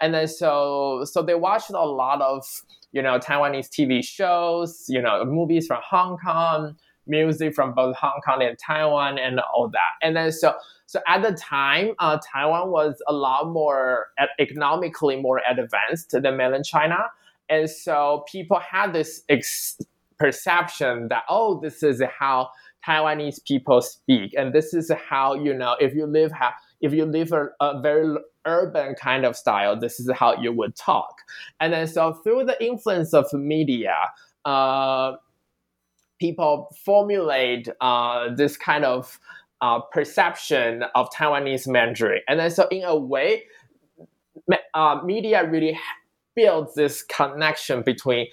[0.00, 2.44] and then so so they watched a lot of
[2.92, 8.20] you know Taiwanese TV shows, you know movies from Hong Kong, music from both Hong
[8.24, 9.92] Kong and Taiwan, and all that.
[10.02, 10.54] And then so
[10.86, 16.64] so at the time, uh, Taiwan was a lot more economically more advanced than mainland
[16.64, 17.06] China,
[17.48, 19.80] and so people had this ex-
[20.18, 22.50] perception that oh, this is how
[22.86, 27.06] Taiwanese people speak, and this is how you know if you live ha- if you
[27.06, 28.16] live a, a very
[28.46, 31.14] urban kind of style, this is how you would talk.
[31.60, 33.94] And then so through the influence of media,
[34.44, 35.12] uh,
[36.20, 39.18] people formulate uh, this kind of
[39.60, 42.22] uh, perception of Taiwanese Mandarin.
[42.28, 43.44] And then so in a way,
[44.74, 45.78] uh, media really
[46.34, 48.26] builds this connection between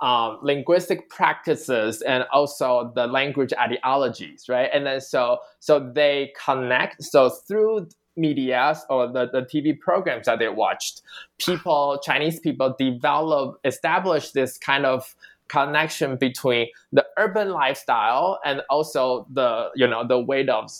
[0.00, 4.70] um, linguistic practices and also the language ideologies, right?
[4.72, 7.02] And then so so they connect.
[7.04, 11.02] So through media or the, the TV programs that they watched,
[11.38, 15.14] people, Chinese people develop, establish this kind of
[15.48, 20.70] connection between the urban lifestyle and also the, you know, the weight of,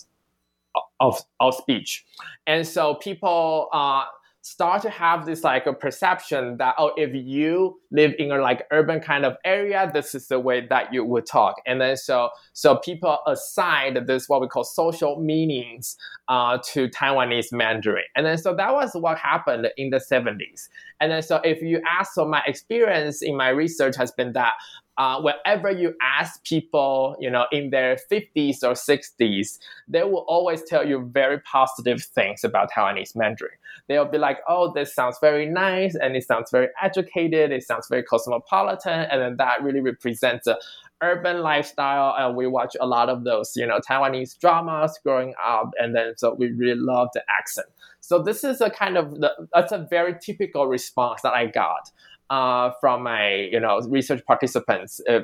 [1.00, 2.04] of, of speech.
[2.46, 4.04] And so people, uh,
[4.42, 8.66] start to have this like a perception that oh if you live in a like
[8.70, 11.56] urban kind of area this is the way that you would talk.
[11.66, 15.96] And then so so people assign this what we call social meanings
[16.28, 18.04] uh, to taiwanese mandarin.
[18.16, 20.68] And then so that was what happened in the 70s
[21.00, 24.54] and then so if you ask so my experience in my research has been that
[25.00, 29.58] uh, whenever you ask people, you know, in their 50s or 60s,
[29.88, 33.54] they will always tell you very positive things about Taiwanese Mandarin.
[33.88, 37.86] They'll be like, oh, this sounds very nice and it sounds very educated, it sounds
[37.88, 40.58] very cosmopolitan, and then that really represents a
[41.02, 45.70] urban lifestyle and we watch a lot of those you know taiwanese dramas growing up
[45.78, 47.66] and then so we really love the accent
[48.00, 51.90] so this is a kind of the, that's a very typical response that i got
[52.30, 55.00] uh, from my you know research participants.
[55.08, 55.20] Uh,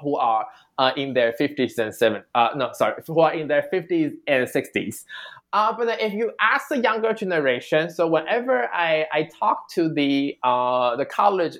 [0.00, 0.46] who are
[0.78, 4.48] uh, in their 50s and 70s, uh, no, sorry, who are in their 50s and
[4.48, 5.04] 60s.
[5.52, 10.36] Uh, but if you ask the younger generation, so whenever I, I talk to the
[10.42, 11.56] uh, the college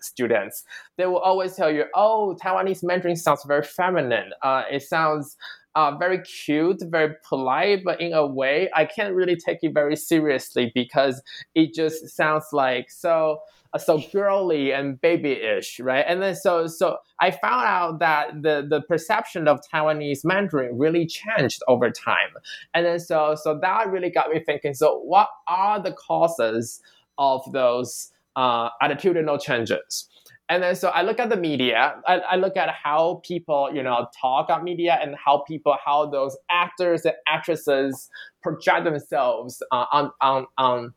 [0.00, 0.64] students,
[0.96, 4.32] they will always tell you, "Oh, Taiwanese Mandarin sounds very feminine.
[4.42, 5.36] Uh, it sounds
[5.78, 9.94] uh, very cute, very polite, but in a way, I can't really take it very
[9.94, 11.22] seriously because
[11.54, 13.38] it just sounds like so."
[13.74, 16.02] Uh, so girly and babyish, right?
[16.08, 21.06] And then so so I found out that the the perception of Taiwanese Mandarin really
[21.06, 22.32] changed over time,
[22.72, 24.72] and then so so that really got me thinking.
[24.72, 26.80] So what are the causes
[27.18, 30.08] of those uh, attitudinal changes?
[30.48, 31.96] And then so I look at the media.
[32.06, 36.06] I, I, look at how people, you know, talk on media and how people, how
[36.06, 38.08] those actors and actresses
[38.42, 40.94] project themselves uh, on on on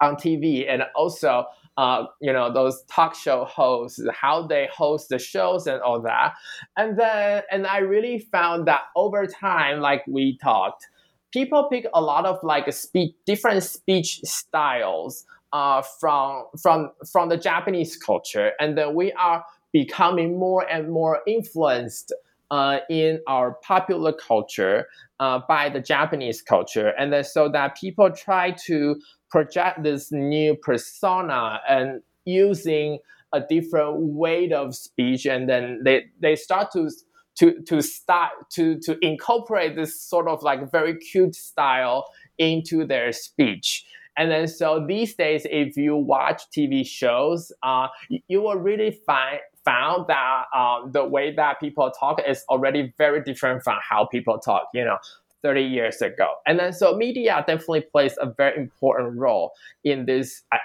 [0.00, 1.46] on TV, and also
[1.76, 6.34] uh, you know those talk show hosts how they host the shows and all that.
[6.76, 10.86] And then and i really found that over time like we talked
[11.32, 17.36] people pick a lot of like speech different speech styles uh, from from from the
[17.36, 18.52] japanese culture.
[18.60, 22.12] And then we are becoming more and more influenced
[22.50, 24.86] uh, in our popular culture
[25.18, 28.96] uh, by the Japanese culture, and then so that people try to
[29.30, 32.98] project this new persona and using
[33.32, 36.90] a different weight of speech and then they, they start to
[37.36, 42.06] to to start to to incorporate this sort of like very cute style
[42.38, 43.84] into their speech
[44.16, 47.88] and then so these days if you watch tv shows uh,
[48.28, 53.20] you will really find found that uh, the way that people talk is already very
[53.22, 54.98] different from how people talk you know
[55.46, 56.34] 30 years ago.
[56.44, 59.52] And then so media definitely plays a very important role
[59.84, 60.58] in this uh,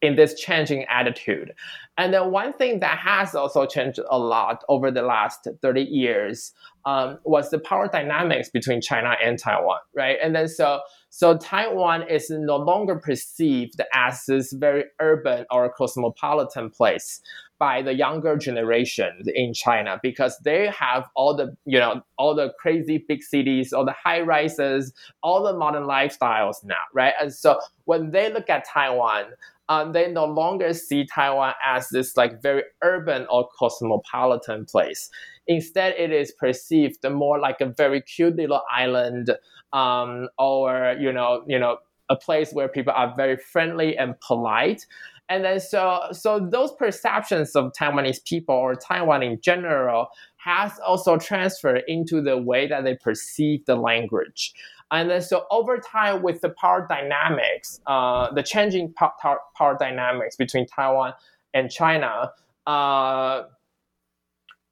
[0.00, 1.52] in this changing attitude.
[1.96, 6.52] And then one thing that has also changed a lot over the last 30 years
[6.84, 10.16] um, was the power dynamics between China and Taiwan, right?
[10.22, 10.80] And then so
[11.10, 17.20] so Taiwan is no longer perceived as this very urban or cosmopolitan place
[17.58, 22.52] by the younger generation in China because they have all the you know all the
[22.60, 24.92] crazy big cities, all the high rises,
[25.22, 27.14] all the modern lifestyles now, right?
[27.20, 29.24] And so when they look at Taiwan,
[29.68, 35.10] um, they no longer see Taiwan as this like very urban or cosmopolitan place.
[35.46, 39.34] Instead, it is perceived more like a very cute little island,
[39.72, 44.86] um, or you know, you know, a place where people are very friendly and polite.
[45.28, 51.18] And then so so those perceptions of Taiwanese people or Taiwan in general has also
[51.18, 54.54] transferred into the way that they perceive the language.
[54.90, 60.36] And then so over time with the power dynamics, uh, the changing power, power dynamics
[60.36, 61.12] between Taiwan
[61.52, 62.32] and China,
[62.66, 63.42] uh,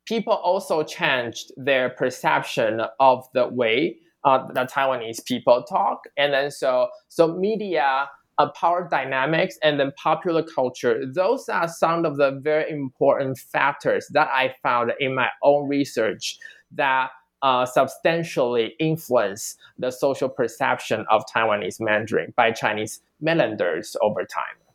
[0.06, 6.02] people also changed their perception of the way uh, that Taiwanese people talk.
[6.18, 11.04] And then so so media uh, power dynamics and then popular culture.
[11.06, 16.38] Those are some of the very important factors that I found in my own research
[16.72, 17.10] that
[17.42, 24.65] uh, substantially influence the social perception of Taiwanese Mandarin by Chinese mainlanders over time.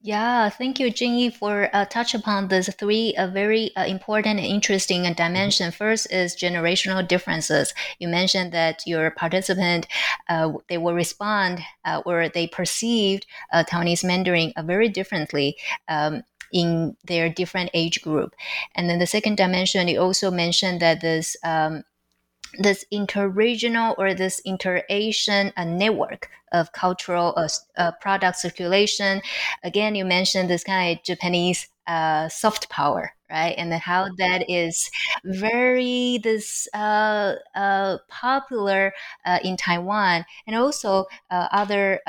[0.00, 4.46] Yeah, thank you, Jingyi, for uh, touch upon these three uh, very uh, important and
[4.46, 5.70] interesting dimension.
[5.72, 7.74] First is generational differences.
[7.98, 9.86] You mentioned that your participant
[10.28, 15.56] uh, they will respond uh, or they perceived uh, Taiwanese Mandarin very differently.
[15.88, 18.34] Um, in their different age group,
[18.74, 21.84] and then the second dimension, you also mentioned that this um,
[22.58, 29.20] this interregional or this inter-Asian uh, network of cultural uh, uh, product circulation.
[29.62, 33.54] Again, you mentioned this kind of Japanese uh, soft power, right?
[33.56, 34.90] And how that is
[35.24, 38.92] very this uh, uh, popular
[39.42, 42.00] in Taiwan and also other.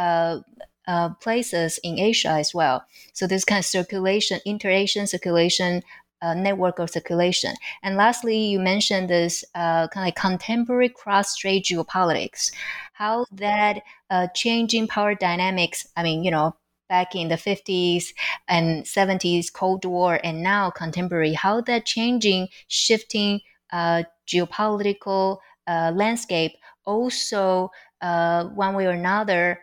[1.21, 2.83] places in Asia as well.
[3.13, 5.83] So this kind of circulation, inter-Asian circulation
[6.21, 7.53] uh, network of circulation.
[7.83, 12.51] And lastly, you mentioned this uh, kind of contemporary cross-strait geopolitics,
[12.93, 15.87] how that uh, changing power dynamics.
[15.95, 16.55] I mean, you know,
[16.89, 18.07] back in the 50s
[18.47, 23.41] and 70s, Cold War, and now contemporary, how that changing, shifting
[23.71, 26.53] uh, geopolitical uh, landscape
[26.85, 27.69] also,
[28.01, 29.59] uh, one way or another,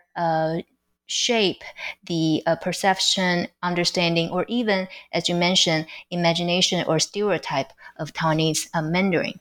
[1.06, 1.62] shape
[2.04, 8.82] the uh, perception, understanding, or even, as you mentioned, imagination or stereotype of Taiwanese uh,
[8.82, 9.40] Mandarin.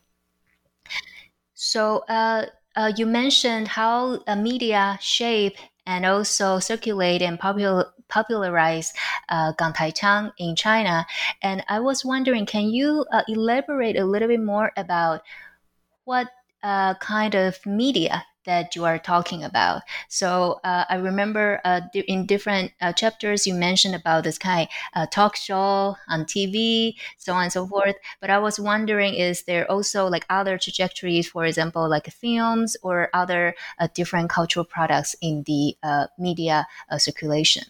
[1.54, 2.46] So uh,
[2.76, 5.56] uh you mentioned how uh, media shape
[5.86, 8.92] and also circulate and popular, popularize
[9.28, 11.06] uh, Gangtaiqiang in China.
[11.42, 15.22] And I was wondering, can you uh, elaborate a little bit more about
[16.04, 16.28] what
[17.00, 19.82] kind of media that you are talking about.
[20.08, 25.02] So uh, I remember uh, in different uh, chapters you mentioned about this kind of
[25.02, 27.96] uh, talk show on TV, so on and so forth.
[28.20, 33.10] But I was wondering, is there also like other trajectories, for example, like films or
[33.12, 36.66] other uh, different cultural products in the uh, media
[36.98, 37.64] circulation?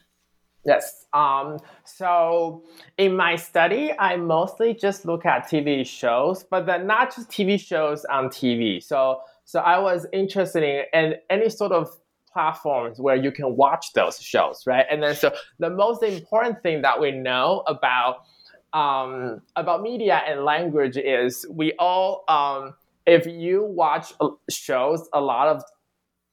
[0.67, 1.07] Yes.
[1.13, 2.65] Um, so
[2.99, 7.59] in my study, I mostly just look at TV shows, but then not just TV
[7.59, 8.83] shows on TV.
[8.83, 11.89] So so I was interested in, any sort of
[12.33, 14.85] platforms where you can watch those shows, right?
[14.91, 18.25] And then so the most important thing that we know about
[18.73, 22.75] um, about media and language is we all um,
[23.07, 24.13] if you watch
[24.51, 25.63] shows a lot of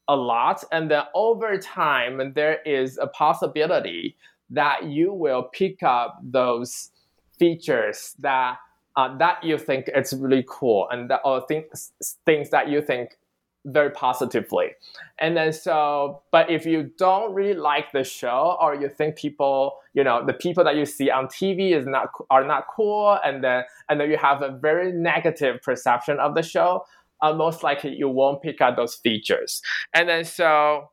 [0.09, 4.17] a lot and then over time there is a possibility
[4.49, 6.91] that you will pick up those
[7.39, 8.57] features that
[8.95, 11.91] uh, that you think it's really cool and that or things
[12.25, 13.17] things that you think
[13.65, 14.71] very positively.
[15.19, 19.77] And then so but if you don't really like the show or you think people
[19.93, 23.43] you know the people that you see on tv is not are not cool and
[23.43, 26.83] then and then you have a very negative perception of the show
[27.23, 29.61] uh, most likely you won't pick up those features.
[29.93, 30.89] And then so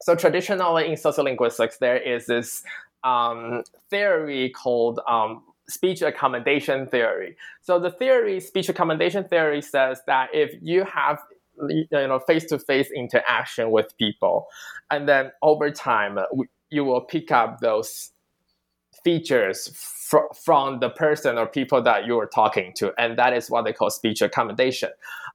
[0.00, 2.62] so traditionally in sociolinguistics there is this
[3.04, 7.36] um, theory called um, speech accommodation theory.
[7.60, 11.20] So the theory, speech accommodation theory, says that if you have
[11.68, 14.46] you know face-to-face interaction with people,
[14.90, 16.18] and then over time
[16.70, 18.10] you will pick up those
[19.04, 23.50] features fr- from the person or people that you are talking to, and that is
[23.50, 24.90] what they call speech accommodation.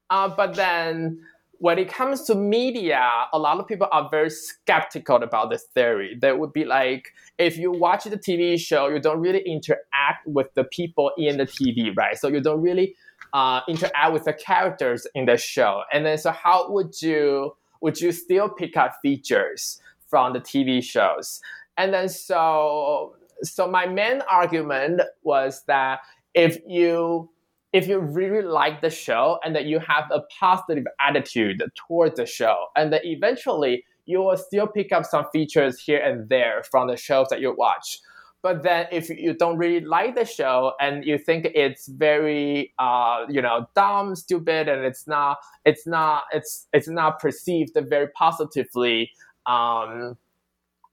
[0.09, 1.19] Uh, but then
[1.59, 6.17] when it comes to media, a lot of people are very skeptical about this theory.
[6.19, 10.53] They would be like, if you watch the TV show, you don't really interact with
[10.53, 12.17] the people in the TV, right?
[12.17, 12.95] So you don't really
[13.33, 15.81] uh, interact with the characters in the show.
[15.91, 20.83] And then, so how would you would you still pick up features from the TV
[20.83, 21.41] shows?
[21.77, 25.99] And then, so so my main argument was that
[26.33, 27.29] if you
[27.74, 32.26] if you really like the show and that you have a positive attitude towards the
[32.26, 36.88] show, and that eventually you will still pick up some features here and there from
[36.88, 37.99] the shows that you watch.
[38.41, 43.26] But then if you don't really like the show and you think it's very uh,
[43.28, 49.11] you know dumb, stupid, and it's not it's not it's it's not perceived very positively
[49.47, 50.18] um,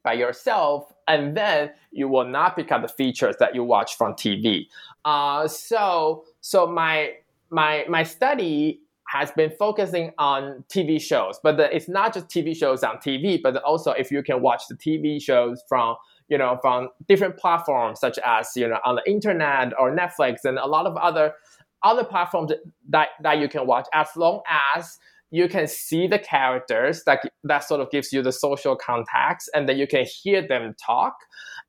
[0.02, 4.14] by yourself, and then you will not pick up the features that you watch from
[4.14, 4.68] TV.
[5.04, 7.12] Uh, so so my
[7.50, 12.56] my my study has been focusing on TV shows, but the, it's not just TV
[12.56, 15.96] shows on TV, but also if you can watch the TV shows from
[16.28, 20.58] you know from different platforms such as you know on the internet or Netflix and
[20.58, 21.34] a lot of other
[21.82, 22.50] other platforms
[22.88, 24.98] that that you can watch as long as
[25.30, 29.68] you can see the characters that that sort of gives you the social context and
[29.68, 31.14] then you can hear them talk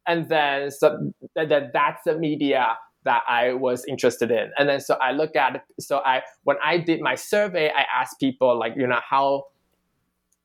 [0.08, 4.51] and then so that that's the media that I was interested in.
[4.58, 8.20] And then so I look at so I when I did my survey, I asked
[8.20, 9.45] people like, you know, how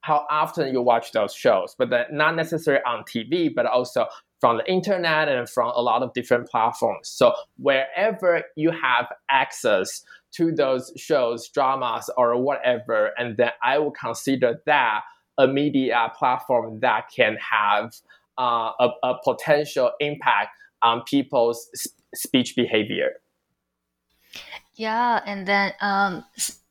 [0.02, 4.06] how often you watch those shows, but then not necessarily on TV, but also
[4.40, 7.08] from the internet and from a lot of different platforms.
[7.08, 10.02] So wherever you have access
[10.36, 15.00] to those shows, dramas, or whatever, and then I will consider that
[15.38, 17.94] a media platform that can have
[18.38, 20.50] uh, a, a potential impact
[20.82, 21.68] on people's
[22.14, 23.12] speech behavior.
[24.74, 26.24] Yeah, and then um,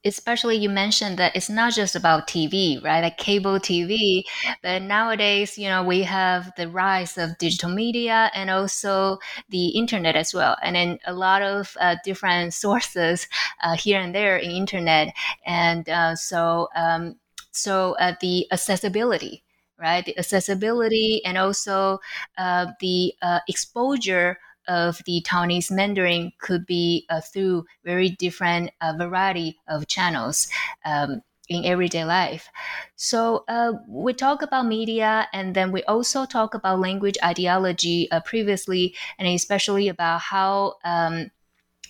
[0.06, 3.02] especially you mentioned that it's not just about TV, right?
[3.02, 4.26] Like cable TV,
[4.64, 9.20] but nowadays, you know, we have the rise of digital media and also
[9.50, 13.28] the internet as well, and then a lot of uh, different sources
[13.64, 15.14] uh, here and there in internet,
[15.46, 17.16] and uh, so um,
[17.52, 19.44] so uh, the accessibility
[19.82, 20.06] right?
[20.06, 22.00] The accessibility and also
[22.38, 24.38] uh, the uh, exposure
[24.70, 30.48] of the Taiwanese Mandarin could be uh, through very different uh, variety of channels.
[30.86, 32.48] Um, in everyday life.
[32.96, 38.20] So uh, we talk about media, and then we also talk about language ideology uh,
[38.22, 41.32] previously, and especially about how um,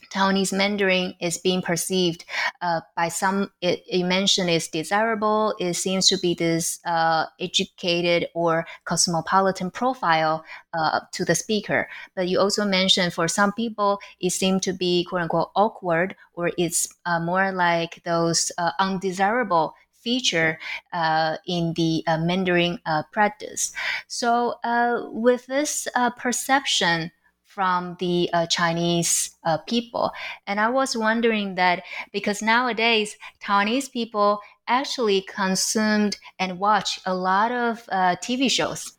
[0.10, 2.26] Taiwanese Mandarin is being perceived
[2.62, 3.52] uh, by some.
[3.62, 5.56] It, it mentioned is desirable.
[5.60, 10.44] It seems to be this uh, educated or cosmopolitan profile
[10.74, 11.88] uh, to the speaker.
[12.16, 16.52] But you also mentioned for some people it seemed to be quote unquote awkward, or
[16.58, 20.58] it's uh, more like those uh, undesirable feature
[20.94, 23.74] uh, in the uh, Mandarin uh, practice.
[24.08, 27.12] So, uh, with this uh, perception
[27.50, 30.12] from the uh, Chinese uh, people,
[30.48, 31.84] and I was wondering that
[32.14, 38.94] because nowadays Taiwanese people actually consumed and watch a lot of uh, TV shows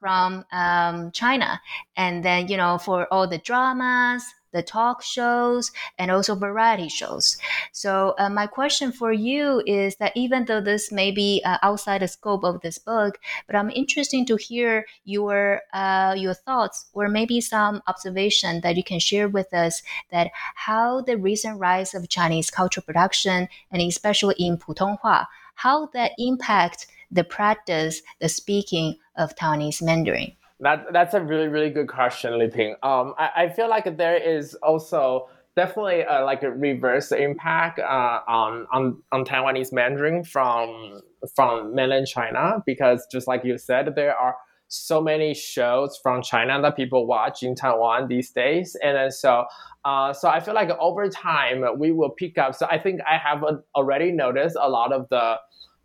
[0.00, 1.60] from um, China.
[1.96, 4.24] And then, you know, for all the dramas,
[4.56, 7.36] the talk shows, and also variety shows.
[7.72, 12.00] So, uh, my question for you is that even though this may be uh, outside
[12.00, 17.08] the scope of this book, but I'm interested to hear your uh, your thoughts or
[17.08, 22.08] maybe some observation that you can share with us that how the recent rise of
[22.08, 29.34] Chinese cultural production and especially in Putonghua, how that impact the practice, the speaking of
[29.36, 30.32] Taiwanese Mandarin.
[30.60, 32.76] That that's a really really good question, Li Ping.
[32.82, 38.20] Um, I, I feel like there is also definitely a, like a reverse impact uh,
[38.28, 41.00] on, on on Taiwanese Mandarin from
[41.34, 44.36] from mainland China because just like you said, there are
[44.68, 49.44] so many shows from China that people watch in Taiwan these days, and then so
[49.84, 52.54] uh, so I feel like over time we will pick up.
[52.54, 53.44] So I think I have
[53.74, 55.36] already noticed a lot of the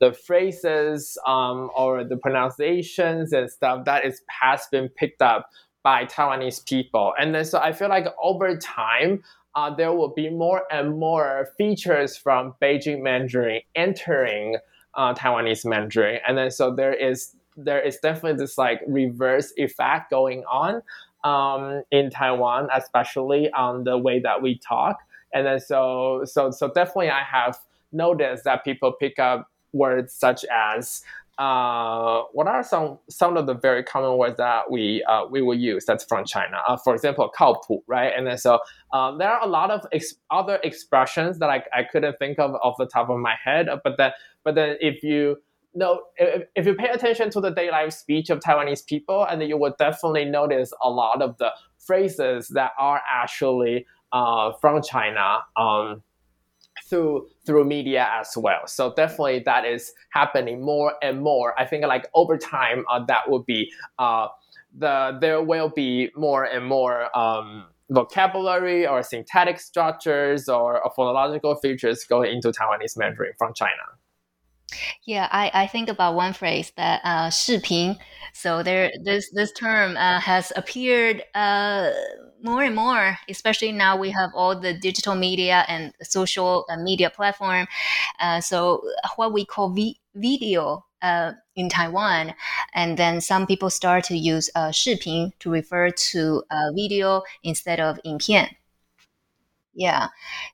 [0.02, 5.49] the phrases um, or the pronunciations and stuff that is has been picked up
[5.84, 7.14] by Taiwanese people.
[7.20, 9.24] And then so I feel like over time,
[9.56, 14.58] uh, there will be more and more features from Beijing Mandarin entering
[14.95, 16.20] uh, Taiwanese Mandarin.
[16.28, 20.82] And then so there is there is definitely this like reverse effect going on
[21.24, 24.97] um, in Taiwan, especially on the way that we talk.
[25.32, 27.60] And then so so so definitely I have
[27.91, 31.04] noticed that people pick up words such as
[31.38, 35.58] uh, what are some some of the very common words that we uh, we will
[35.58, 36.58] use that's from China?
[36.68, 38.14] Uh, for example, 靠谱, right?
[38.16, 38.60] And then so
[38.94, 42.54] um, there are a lot of ex- other expressions that I, I couldn't think of
[42.56, 43.68] off the top of my head.
[43.84, 44.12] But then
[44.44, 45.38] but then if you
[45.74, 49.42] know if, if you pay attention to the daily life speech of Taiwanese people, and
[49.42, 54.84] then you will definitely notice a lot of the phrases that are actually uh, from
[54.84, 55.40] China.
[55.56, 56.04] Um,
[56.92, 58.68] through through media as well.
[58.68, 61.60] So definitely that is happening more and more.
[61.60, 64.28] I think like over time uh, that will be uh,
[64.78, 71.60] the there will be more and more um, vocabulary or syntactic structures or, or phonological
[71.62, 73.72] features going into Taiwanese Mandarin from China.
[75.05, 77.97] Yeah, I, I think about one phrase that uh, 视频.
[78.33, 81.91] So there, this this term uh, has appeared uh,
[82.43, 87.11] more and more, especially now we have all the digital media and social uh, media
[87.11, 87.67] platform.
[88.21, 88.83] Uh, so
[89.17, 92.35] what we call vi- video uh, in Taiwan,
[92.75, 97.81] and then some people start to use uh, 视频 to refer to uh, video instead
[97.81, 98.57] of 影片.
[99.74, 100.08] Yeah.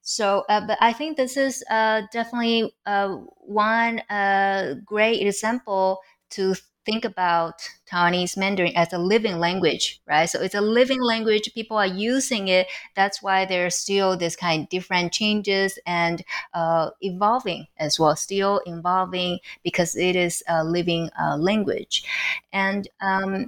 [0.03, 3.09] So, uh, but I think this is uh, definitely uh,
[3.39, 5.99] one uh, great example
[6.31, 6.53] to
[6.85, 7.55] think about
[7.91, 10.29] Taiwanese Mandarin as a living language, right?
[10.29, 11.51] So it's a living language.
[11.53, 12.67] People are using it.
[12.95, 18.61] That's why there's still this kind of different changes and uh, evolving as well, still
[18.67, 22.03] evolving because it is a living uh, language.
[22.53, 23.47] And um,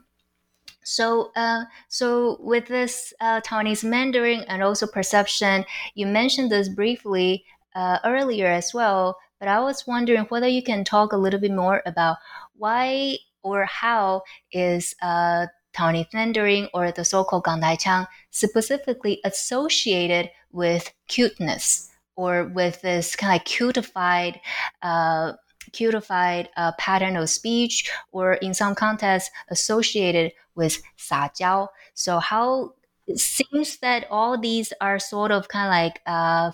[0.83, 5.65] so, uh, so with this uh, Taiwanese Mandarin and also perception,
[5.95, 9.17] you mentioned this briefly uh, earlier as well.
[9.39, 12.17] But I was wondering whether you can talk a little bit more about
[12.57, 21.89] why or how is uh, Taiwanese Mandarin or the so-called Gangtaiqiang specifically associated with cuteness
[22.15, 24.41] or with this kind of cutified
[24.81, 25.33] uh,
[25.71, 31.67] cutified uh, pattern of speech or in some contexts associated with 撒娇.
[31.93, 32.73] So how
[33.07, 36.51] it seems that all these are sort of kind of like uh,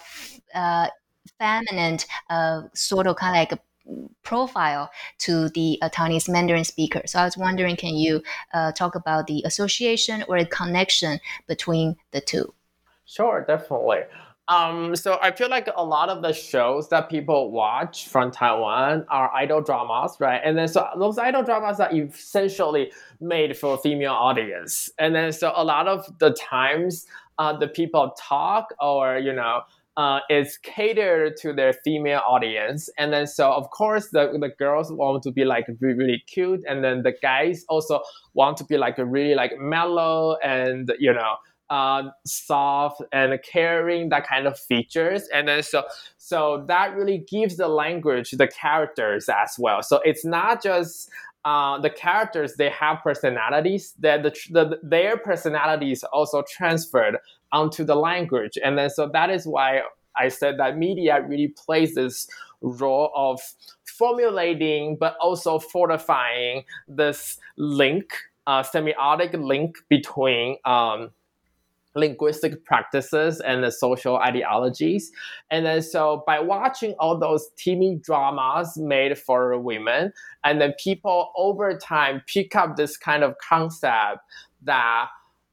[0.54, 0.88] uh,
[1.38, 2.00] feminine,
[2.30, 3.62] uh, sort of kind of like
[4.24, 4.90] profile
[5.20, 7.02] to the uh, Taiwanese Mandarin speaker.
[7.06, 11.96] So I was wondering, can you uh, talk about the association or the connection between
[12.12, 12.54] the two?
[13.06, 14.00] Sure, definitely.
[14.48, 19.06] Um, so I feel like a lot of the shows that people watch from Taiwan
[19.10, 20.40] are idol dramas, right?
[20.44, 24.90] And then so those idol dramas are essentially made for female audience.
[25.00, 27.08] And then so a lot of the times
[27.40, 29.62] uh, the people talk or you know
[29.98, 32.90] uh, is catered to their female audience.
[32.98, 36.64] And then so of course the, the girls want to be like really, really cute.
[36.68, 38.02] And then the guys also
[38.34, 41.36] want to be like really like mellow and you know
[41.70, 45.28] uh, soft and caring, that kind of features.
[45.34, 45.84] And then so
[46.18, 49.82] so that really gives the language the characters as well.
[49.82, 51.10] So it's not just
[51.44, 57.18] uh, the characters they have personalities that the, the, their personalities also transferred
[57.52, 59.80] onto the language and then so that is why
[60.18, 62.28] i said that media really plays this
[62.62, 63.40] role of
[63.86, 68.14] formulating but also fortifying this link,
[68.48, 71.12] uh, semiotic link between um,
[71.96, 75.12] linguistic practices and the social ideologies.
[75.50, 81.32] And then so by watching all those TV dramas made for women, and then people
[81.38, 84.20] over time pick up this kind of concept
[84.64, 85.08] that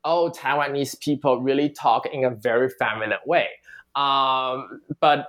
[0.05, 3.49] oh Taiwanese people really talk in a very feminine way.
[3.95, 5.29] Um, but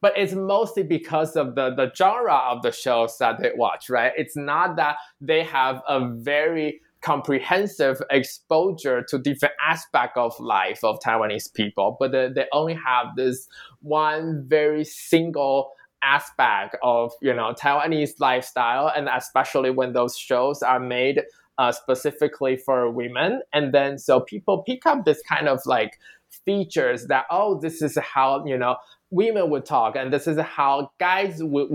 [0.00, 4.12] but it's mostly because of the, the genre of the shows that they watch, right?
[4.16, 10.98] It's not that they have a very comprehensive exposure to different aspects of life of
[11.00, 13.48] Taiwanese people, but they, they only have this
[13.80, 15.72] one very single
[16.02, 21.22] aspect of you know Taiwanese lifestyle, and especially when those shows are made
[21.58, 25.98] uh, specifically for women, and then so people pick up this kind of like
[26.46, 28.76] features that oh this is how you know
[29.10, 31.68] women would talk and this is how guys would,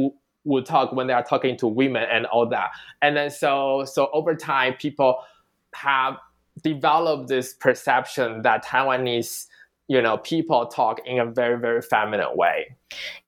[0.48, 2.72] would talk when they are talking to women and all that.
[3.02, 5.20] And then so so over time, people
[5.76, 6.18] have
[6.64, 9.46] developed this perception that Taiwanese
[9.88, 12.76] you know people talk in a very very feminine way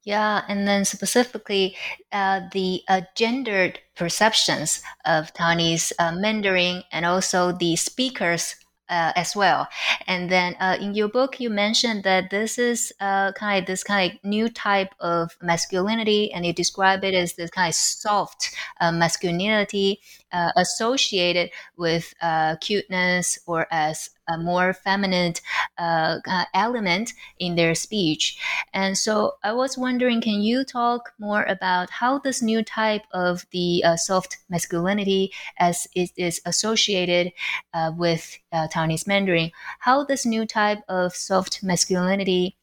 [0.03, 1.75] yeah and then specifically
[2.11, 8.55] uh, the uh, gendered perceptions of taiwanese uh, mandarin and also the speakers
[8.89, 9.67] uh, as well.
[10.07, 13.83] And then uh, in your book, you mentioned that this is uh, kind of this
[13.83, 18.55] kind of new type of masculinity, and you describe it as this kind of soft
[18.81, 20.01] uh, masculinity
[20.31, 25.33] uh, associated with uh, cuteness or as a more feminine
[25.77, 26.19] uh,
[26.53, 28.37] element in their speech.
[28.73, 33.45] And so I was wondering, can you talk more about how this new type of
[33.51, 37.31] the uh, soft masculinity, as it is associated
[37.73, 42.55] uh, with uh, Taiwanese Mandarin, how this new type of soft masculinity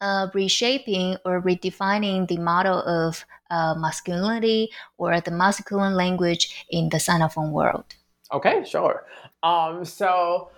[0.00, 6.98] uh, reshaping or redefining the model of uh, masculinity or the masculine language in the
[6.98, 7.94] Sinophone world?
[8.32, 9.04] Okay, sure.
[9.42, 10.50] Um, so,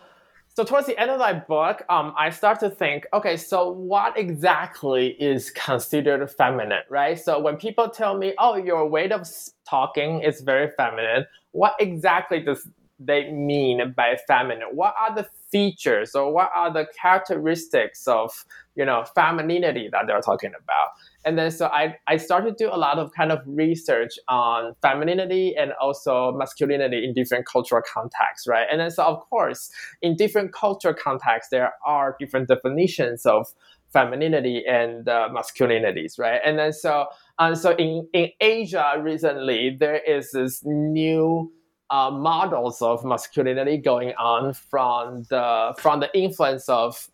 [0.54, 4.18] so towards the end of my book, um, I start to think, okay, so what
[4.18, 7.18] exactly is considered feminine, right?
[7.18, 9.28] So when people tell me, oh, your way of
[9.68, 12.66] talking is very feminine, what exactly does
[12.98, 14.68] they mean by feminine?
[14.72, 20.20] What are the features or what are the characteristics of you know femininity that they're
[20.20, 20.88] talking about?
[21.24, 24.74] And then so I, I started to do a lot of kind of research on
[24.82, 28.66] femininity and also masculinity in different cultural contexts, right?
[28.70, 33.48] And then so of course, in different cultural contexts, there are different definitions of
[33.92, 36.40] femininity and uh, masculinities, right?
[36.44, 37.06] And then so
[37.38, 41.52] and so in, in Asia recently, there is this new
[41.90, 47.08] uh, models of masculinity going on from the from the influence of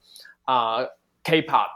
[0.48, 0.86] uh,
[1.24, 1.74] K-pop,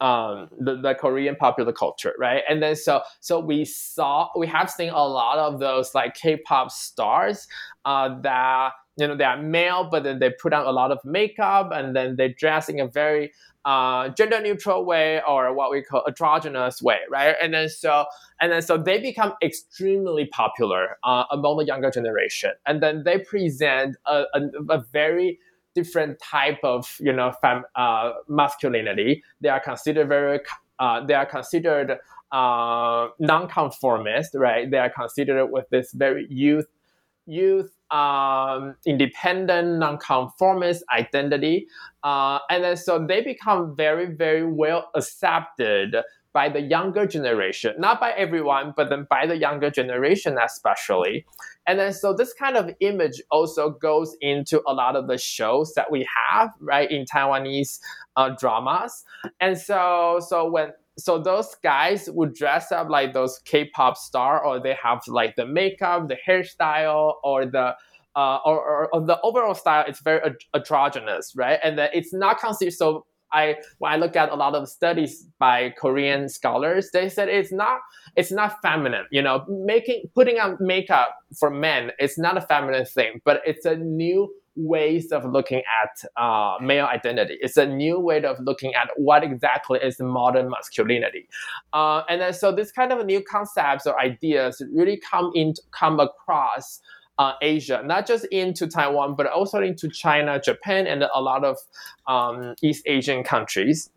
[0.00, 2.42] um, the, the Korean popular culture, right?
[2.48, 6.70] And then so so we saw we have seen a lot of those like K-pop
[6.70, 7.46] stars
[7.84, 10.98] uh, that you know they are male, but then they put on a lot of
[11.04, 13.32] makeup and then they dress in a very
[13.64, 17.36] uh, gender neutral way or what we call androgynous way, right?
[17.42, 18.06] And then so
[18.40, 23.18] and then so they become extremely popular uh, among the younger generation, and then they
[23.18, 24.40] present a, a,
[24.70, 25.38] a very
[25.74, 29.22] different type of you know fem, uh, masculinity.
[29.40, 30.40] They are considered very
[30.78, 31.98] uh, they are considered
[32.32, 34.70] uh, nonconformist, right?
[34.70, 36.66] They are considered with this very youth
[37.26, 41.66] youth um, independent, nonconformist identity.
[42.02, 45.96] Uh, and then so they become very, very well accepted
[46.32, 51.24] by the younger generation, not by everyone, but then by the younger generation especially.
[51.66, 55.74] And then so this kind of image also goes into a lot of the shows
[55.74, 57.80] that we have, right, in Taiwanese
[58.16, 59.04] uh, dramas.
[59.40, 64.60] And so so when so those guys would dress up like those K-pop star, or
[64.60, 67.74] they have like the makeup, the hairstyle, or the
[68.16, 69.84] uh, or, or, or, the overall style.
[69.86, 71.60] It's very androgynous, right?
[71.62, 73.06] And then it's not considered so.
[73.32, 77.52] I when I look at a lot of studies by Korean scholars, they said it's
[77.52, 77.80] not
[78.16, 79.06] it's not feminine.
[79.10, 83.64] You know, making putting on makeup for men, it's not a feminine thing, but it's
[83.64, 87.38] a new ways of looking at uh, male identity.
[87.40, 91.28] It's a new way of looking at what exactly is modern masculinity.
[91.72, 96.00] Uh, and then so this kind of new concepts or ideas really come in come
[96.00, 96.80] across
[97.20, 101.58] uh, Asia, not just into Taiwan, but also into China, Japan, and a lot of
[102.06, 103.90] um, East Asian countries.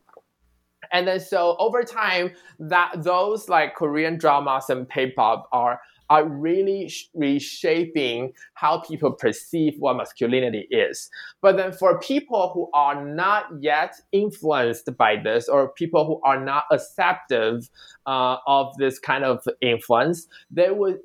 [0.92, 6.92] And then so over time, that those like Korean dramas and K-pop are are really
[7.16, 11.10] reshaping how people perceive what masculinity is.
[11.42, 16.44] But then for people who are not yet influenced by this, or people who are
[16.44, 17.70] not acceptive
[18.06, 21.00] uh, of this kind of influence, they would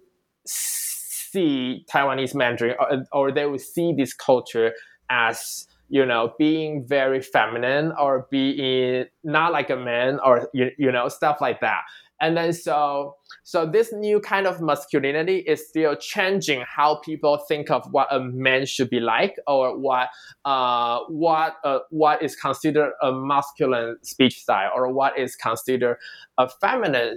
[1.39, 4.73] see Taiwanese Mandarin, or, or they will see this culture
[5.11, 10.93] as you know, being very feminine or being not like a man or, you, you
[10.93, 11.81] know, stuff like that.
[12.21, 13.15] And then so,
[13.45, 18.19] so this new kind of masculinity is still changing how people think of what a
[18.21, 20.09] man should be like or what,
[20.45, 25.97] uh, what, uh, what is considered a masculine speech style or what is considered
[26.39, 27.17] a feminine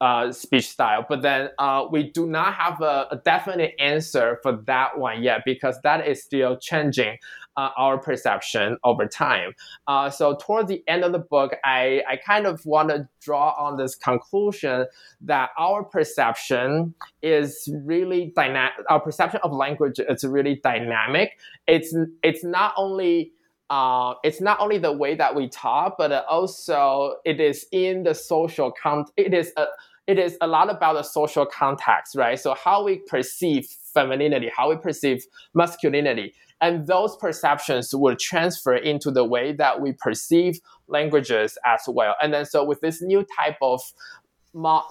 [0.00, 1.04] uh, speech style.
[1.08, 5.42] But then uh, we do not have a, a, definite answer for that one yet
[5.44, 7.18] because that is still changing
[7.56, 9.52] uh, our perception over time.
[9.86, 13.54] Uh, so toward the end of the book, I, I kind of want to draw
[13.58, 14.86] on this conclusion
[15.20, 18.72] that our perception is really dynamic.
[18.88, 21.38] Our perception of language is really dynamic.
[21.66, 23.32] It's it's not only
[23.68, 28.14] uh, it's not only the way that we talk, but also it is in the
[28.14, 29.04] social con.
[29.16, 29.66] It is a
[30.10, 32.38] it is a lot about the social context, right?
[32.38, 39.12] So how we perceive femininity, how we perceive masculinity, and those perceptions will transfer into
[39.12, 40.58] the way that we perceive
[40.88, 42.16] languages as well.
[42.20, 43.80] And then so with this new type of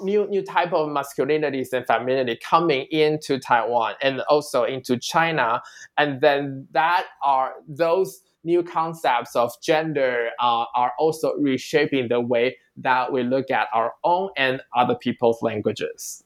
[0.01, 5.61] new new type of masculinities and femininity coming into Taiwan and also into China,
[5.97, 12.57] and then that are those new concepts of gender uh, are also reshaping the way
[12.82, 16.24] that we look at our own and other people's languages.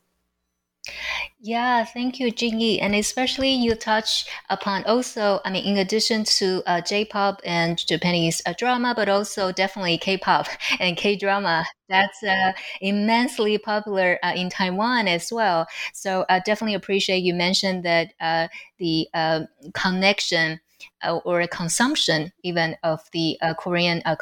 [1.39, 2.81] Yeah, thank you, Jingyi.
[2.81, 8.41] And especially you touch upon also, I mean, in addition to uh, J-pop and Japanese
[8.45, 10.47] uh, drama, but also definitely K-pop
[10.79, 11.65] and K-drama.
[11.89, 15.67] That's uh, immensely popular uh, in Taiwan as well.
[15.93, 18.47] So I definitely appreciate you mentioned that uh,
[18.77, 19.41] the uh,
[19.73, 20.59] connection
[21.03, 24.15] uh, or consumption even of the uh, Korean uh,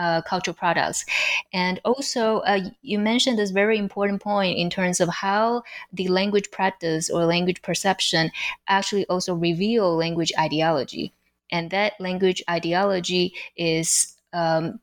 [0.00, 1.04] uh, cultural products.
[1.52, 6.50] And also, uh, you mentioned this very important point in terms of how the language
[6.50, 8.30] practice or language perception
[8.66, 11.12] actually also reveal language ideology.
[11.52, 14.80] And that language ideology is um,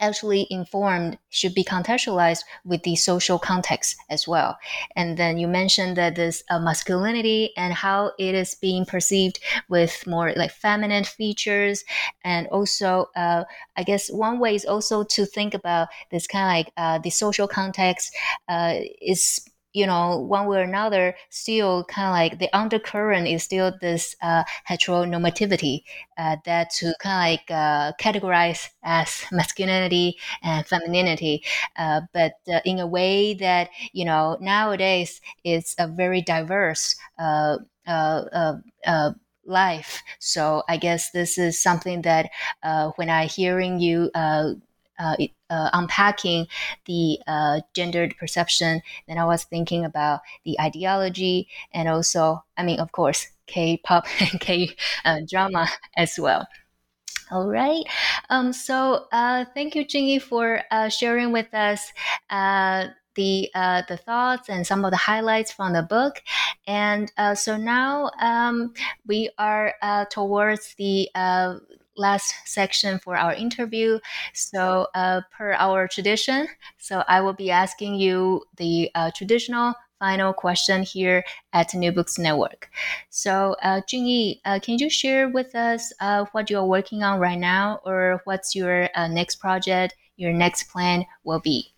[0.00, 4.58] actually informed should be contextualized with the social context as well.
[4.96, 10.06] And then you mentioned that this uh, masculinity and how it is being perceived with
[10.06, 11.84] more like feminine features.
[12.24, 13.44] And also, uh,
[13.76, 17.10] I guess one way is also to think about this kind of like uh, the
[17.10, 18.14] social context
[18.48, 19.40] uh, is
[19.72, 24.16] you know, one way or another, still kind of like the undercurrent is still this
[24.22, 25.82] uh, heteronormativity
[26.18, 31.44] uh, that to kind of like uh, categorize as masculinity and femininity,
[31.76, 37.56] uh, but uh, in a way that you know nowadays it's a very diverse uh,
[39.46, 40.02] life.
[40.18, 42.30] So I guess this is something that
[42.96, 44.10] when I hearing you
[45.00, 45.16] uh,
[45.48, 46.46] uh, unpacking
[46.84, 52.80] the uh, gendered perception, then I was thinking about the ideology and also, I mean,
[52.80, 56.46] of course, K-pop and K-drama as well.
[57.30, 57.84] All right.
[58.28, 61.92] Um, so uh, thank you, Jingyi, for uh, sharing with us
[63.14, 66.22] the uh, the thoughts and some of the highlights from the book.
[66.66, 68.72] And uh, so now um,
[69.06, 71.08] we are uh, towards the
[72.00, 73.98] last section for our interview.
[74.34, 76.48] So, uh, per our tradition,
[76.78, 81.22] so I will be asking you the uh, traditional final question here
[81.52, 82.70] at New Books Network.
[83.10, 87.20] So, uh, Jingyi, uh, can you share with us uh, what you are working on
[87.20, 91.74] right now, or what's your uh, next project, your next plan will be?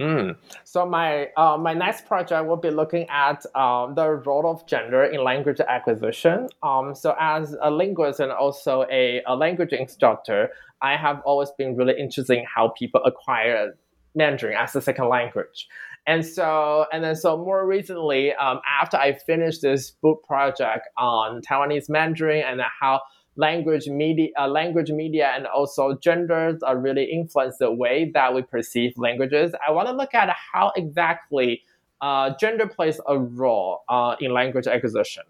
[0.00, 0.36] Mm.
[0.64, 5.04] So my uh, my next project will be looking at uh, the role of gender
[5.04, 6.48] in language acquisition.
[6.62, 11.76] Um, so as a linguist and also a, a, language instructor, I have always been
[11.76, 13.74] really interested in how people acquire
[14.14, 15.68] Mandarin as a second language.
[16.06, 21.42] And so, and then so more recently, um, after I finished this book project on
[21.42, 23.00] Taiwanese Mandarin and how
[23.36, 28.42] language media, uh, language media, and also genders are really influence the way that we
[28.42, 29.52] perceive languages.
[29.66, 31.62] I want to look at how exactly
[32.00, 35.22] uh, gender plays a role uh, in language acquisition.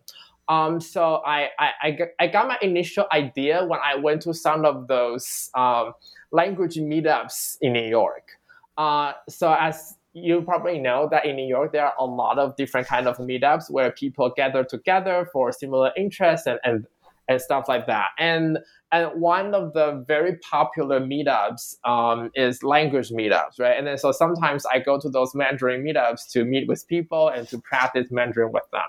[0.48, 4.88] Um, so I, I, I, got my initial idea when I went to some of
[4.88, 5.92] those um,
[6.32, 8.32] language meetups in New York.
[8.76, 12.56] Uh, so as you probably know that in New York there are a lot of
[12.56, 16.86] different kind of meetups where people gather together for similar interests and, and
[17.28, 18.08] and stuff like that.
[18.18, 18.58] And
[18.90, 23.76] and one of the very popular meetups um, is language meetups, right?
[23.78, 27.48] And then so sometimes I go to those Mandarin meetups to meet with people and
[27.48, 28.82] to practice Mandarin with them.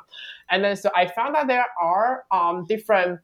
[0.50, 3.20] And then so I found that there are um, different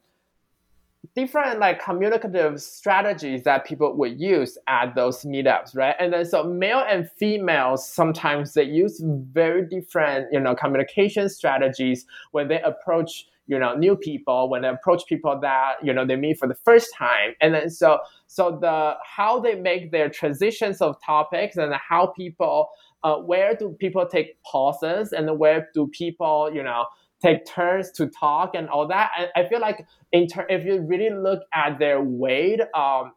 [1.14, 5.96] different like communicative strategies that people would use at those meetups, right?
[5.98, 12.06] And then so male and females sometimes they use very different, you know, communication strategies
[12.32, 16.14] when they approach, you know, new people, when they approach people that, you know, they
[16.14, 17.34] meet for the first time.
[17.40, 17.98] And then so
[18.28, 22.68] so the how they make their transitions of topics and how people
[23.02, 26.84] uh, where do people take pauses and where do people, you know,
[27.20, 29.10] take turns to talk and all that.
[29.16, 33.12] I, I feel like in ter- if you really look at their weight um,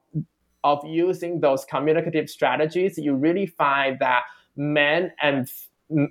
[0.64, 4.24] of using those communicative strategies, you really find that
[4.56, 5.48] men and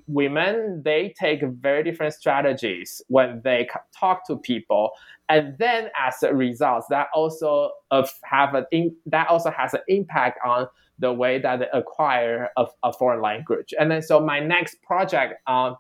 [0.07, 3.69] women they take very different strategies when they
[3.99, 4.91] talk to people.
[5.29, 7.71] And then as a result that also
[8.25, 10.67] have an in, that also has an impact on
[10.99, 13.73] the way that they acquire a, a foreign language.
[13.79, 15.77] And then so my next project um,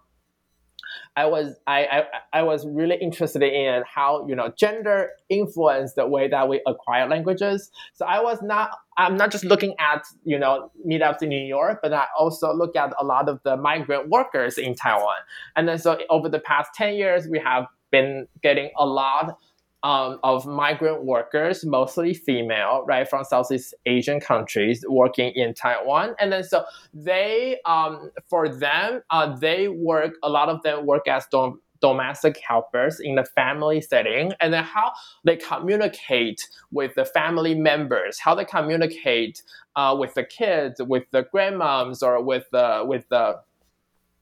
[1.16, 2.04] I was I, I,
[2.40, 7.08] I was really interested in how you know gender influenced the way that we acquire
[7.08, 7.70] languages.
[7.94, 11.80] So I was not I'm not just looking at you know meetups in New York,
[11.82, 15.16] but I also look at a lot of the migrant workers in Taiwan.
[15.56, 19.36] And then so over the past ten years, we have been getting a lot
[19.82, 26.14] um, of migrant workers, mostly female, right, from Southeast Asian countries working in Taiwan.
[26.18, 26.64] And then so
[26.94, 32.40] they, um, for them, uh, they work, a lot of them work as dom- domestic
[32.46, 34.32] helpers in the family setting.
[34.40, 34.92] And then how
[35.24, 39.42] they communicate with the family members, how they communicate
[39.74, 43.40] uh, with the kids, with the grandmoms, or with the, with the,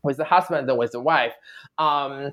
[0.03, 1.35] with the husband and with the wife.
[1.77, 2.33] Um,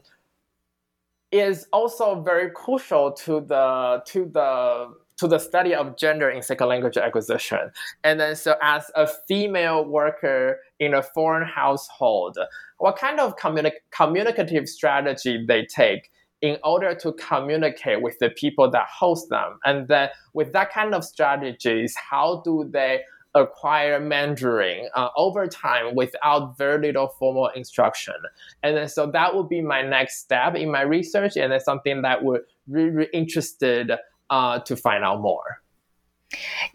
[1.31, 6.67] is also very crucial to the to the to the study of gender in second
[6.67, 7.71] language acquisition.
[8.03, 12.37] And then, so as a female worker in a foreign household,
[12.77, 16.11] what kind of communi- communicative strategy they take
[16.41, 19.57] in order to communicate with the people that host them?
[19.65, 23.01] And then, with that kind of strategies, how do they
[23.35, 28.15] acquire Mandarin uh, over time without very little formal instruction.
[28.63, 32.01] And then, so that would be my next step in my research, and it's something
[32.01, 33.91] that we're really, interested
[34.29, 35.61] uh, to find out more.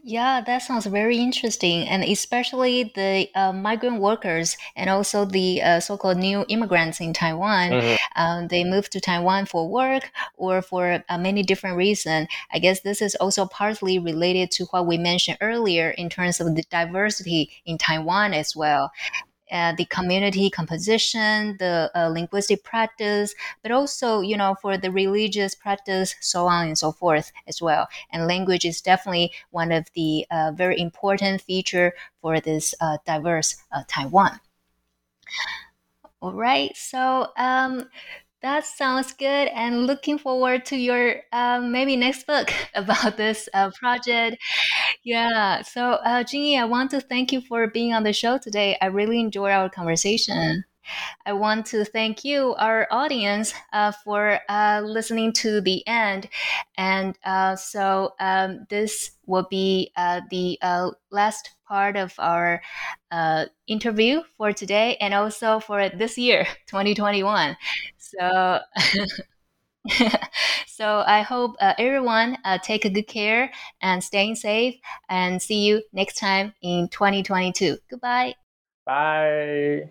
[0.02, 5.80] Yeah, that sounds very interesting, and especially the uh, migrant workers and also the uh,
[5.80, 7.70] so-called new immigrants in Taiwan.
[7.70, 8.20] Mm-hmm.
[8.20, 12.28] Um, they move to Taiwan for work or for uh, many different reasons.
[12.52, 16.54] I guess this is also partly related to what we mentioned earlier in terms of
[16.54, 18.90] the diversity in Taiwan as well
[19.52, 25.54] uh, the community composition, the uh, linguistic practice, but also, you know, for the religious
[25.54, 27.88] practice, so on and so forth as well.
[28.10, 33.56] And language is definitely one of the uh, very important feature for this uh, diverse
[33.70, 34.40] uh, Taiwan.
[36.22, 37.88] All right, so um,
[38.42, 43.70] that sounds good, and looking forward to your um, maybe next book about this uh,
[43.78, 44.36] project.
[45.04, 45.62] Yeah.
[45.62, 48.76] So, uh, Jingyi, I want to thank you for being on the show today.
[48.82, 50.64] I really enjoyed our conversation.
[51.26, 56.28] I want to thank you, our audience, uh, for uh, listening to the end.
[56.76, 62.62] And uh, so um, this will be uh, the uh, last part of our
[63.10, 67.56] uh, interview for today and also for this year, 2021.
[68.18, 68.58] So.
[70.66, 73.50] so I hope uh, everyone uh, take a good care
[73.80, 74.76] and staying safe
[75.08, 77.78] and see you next time in 2022.
[77.90, 78.34] Goodbye.
[78.84, 79.90] Bye.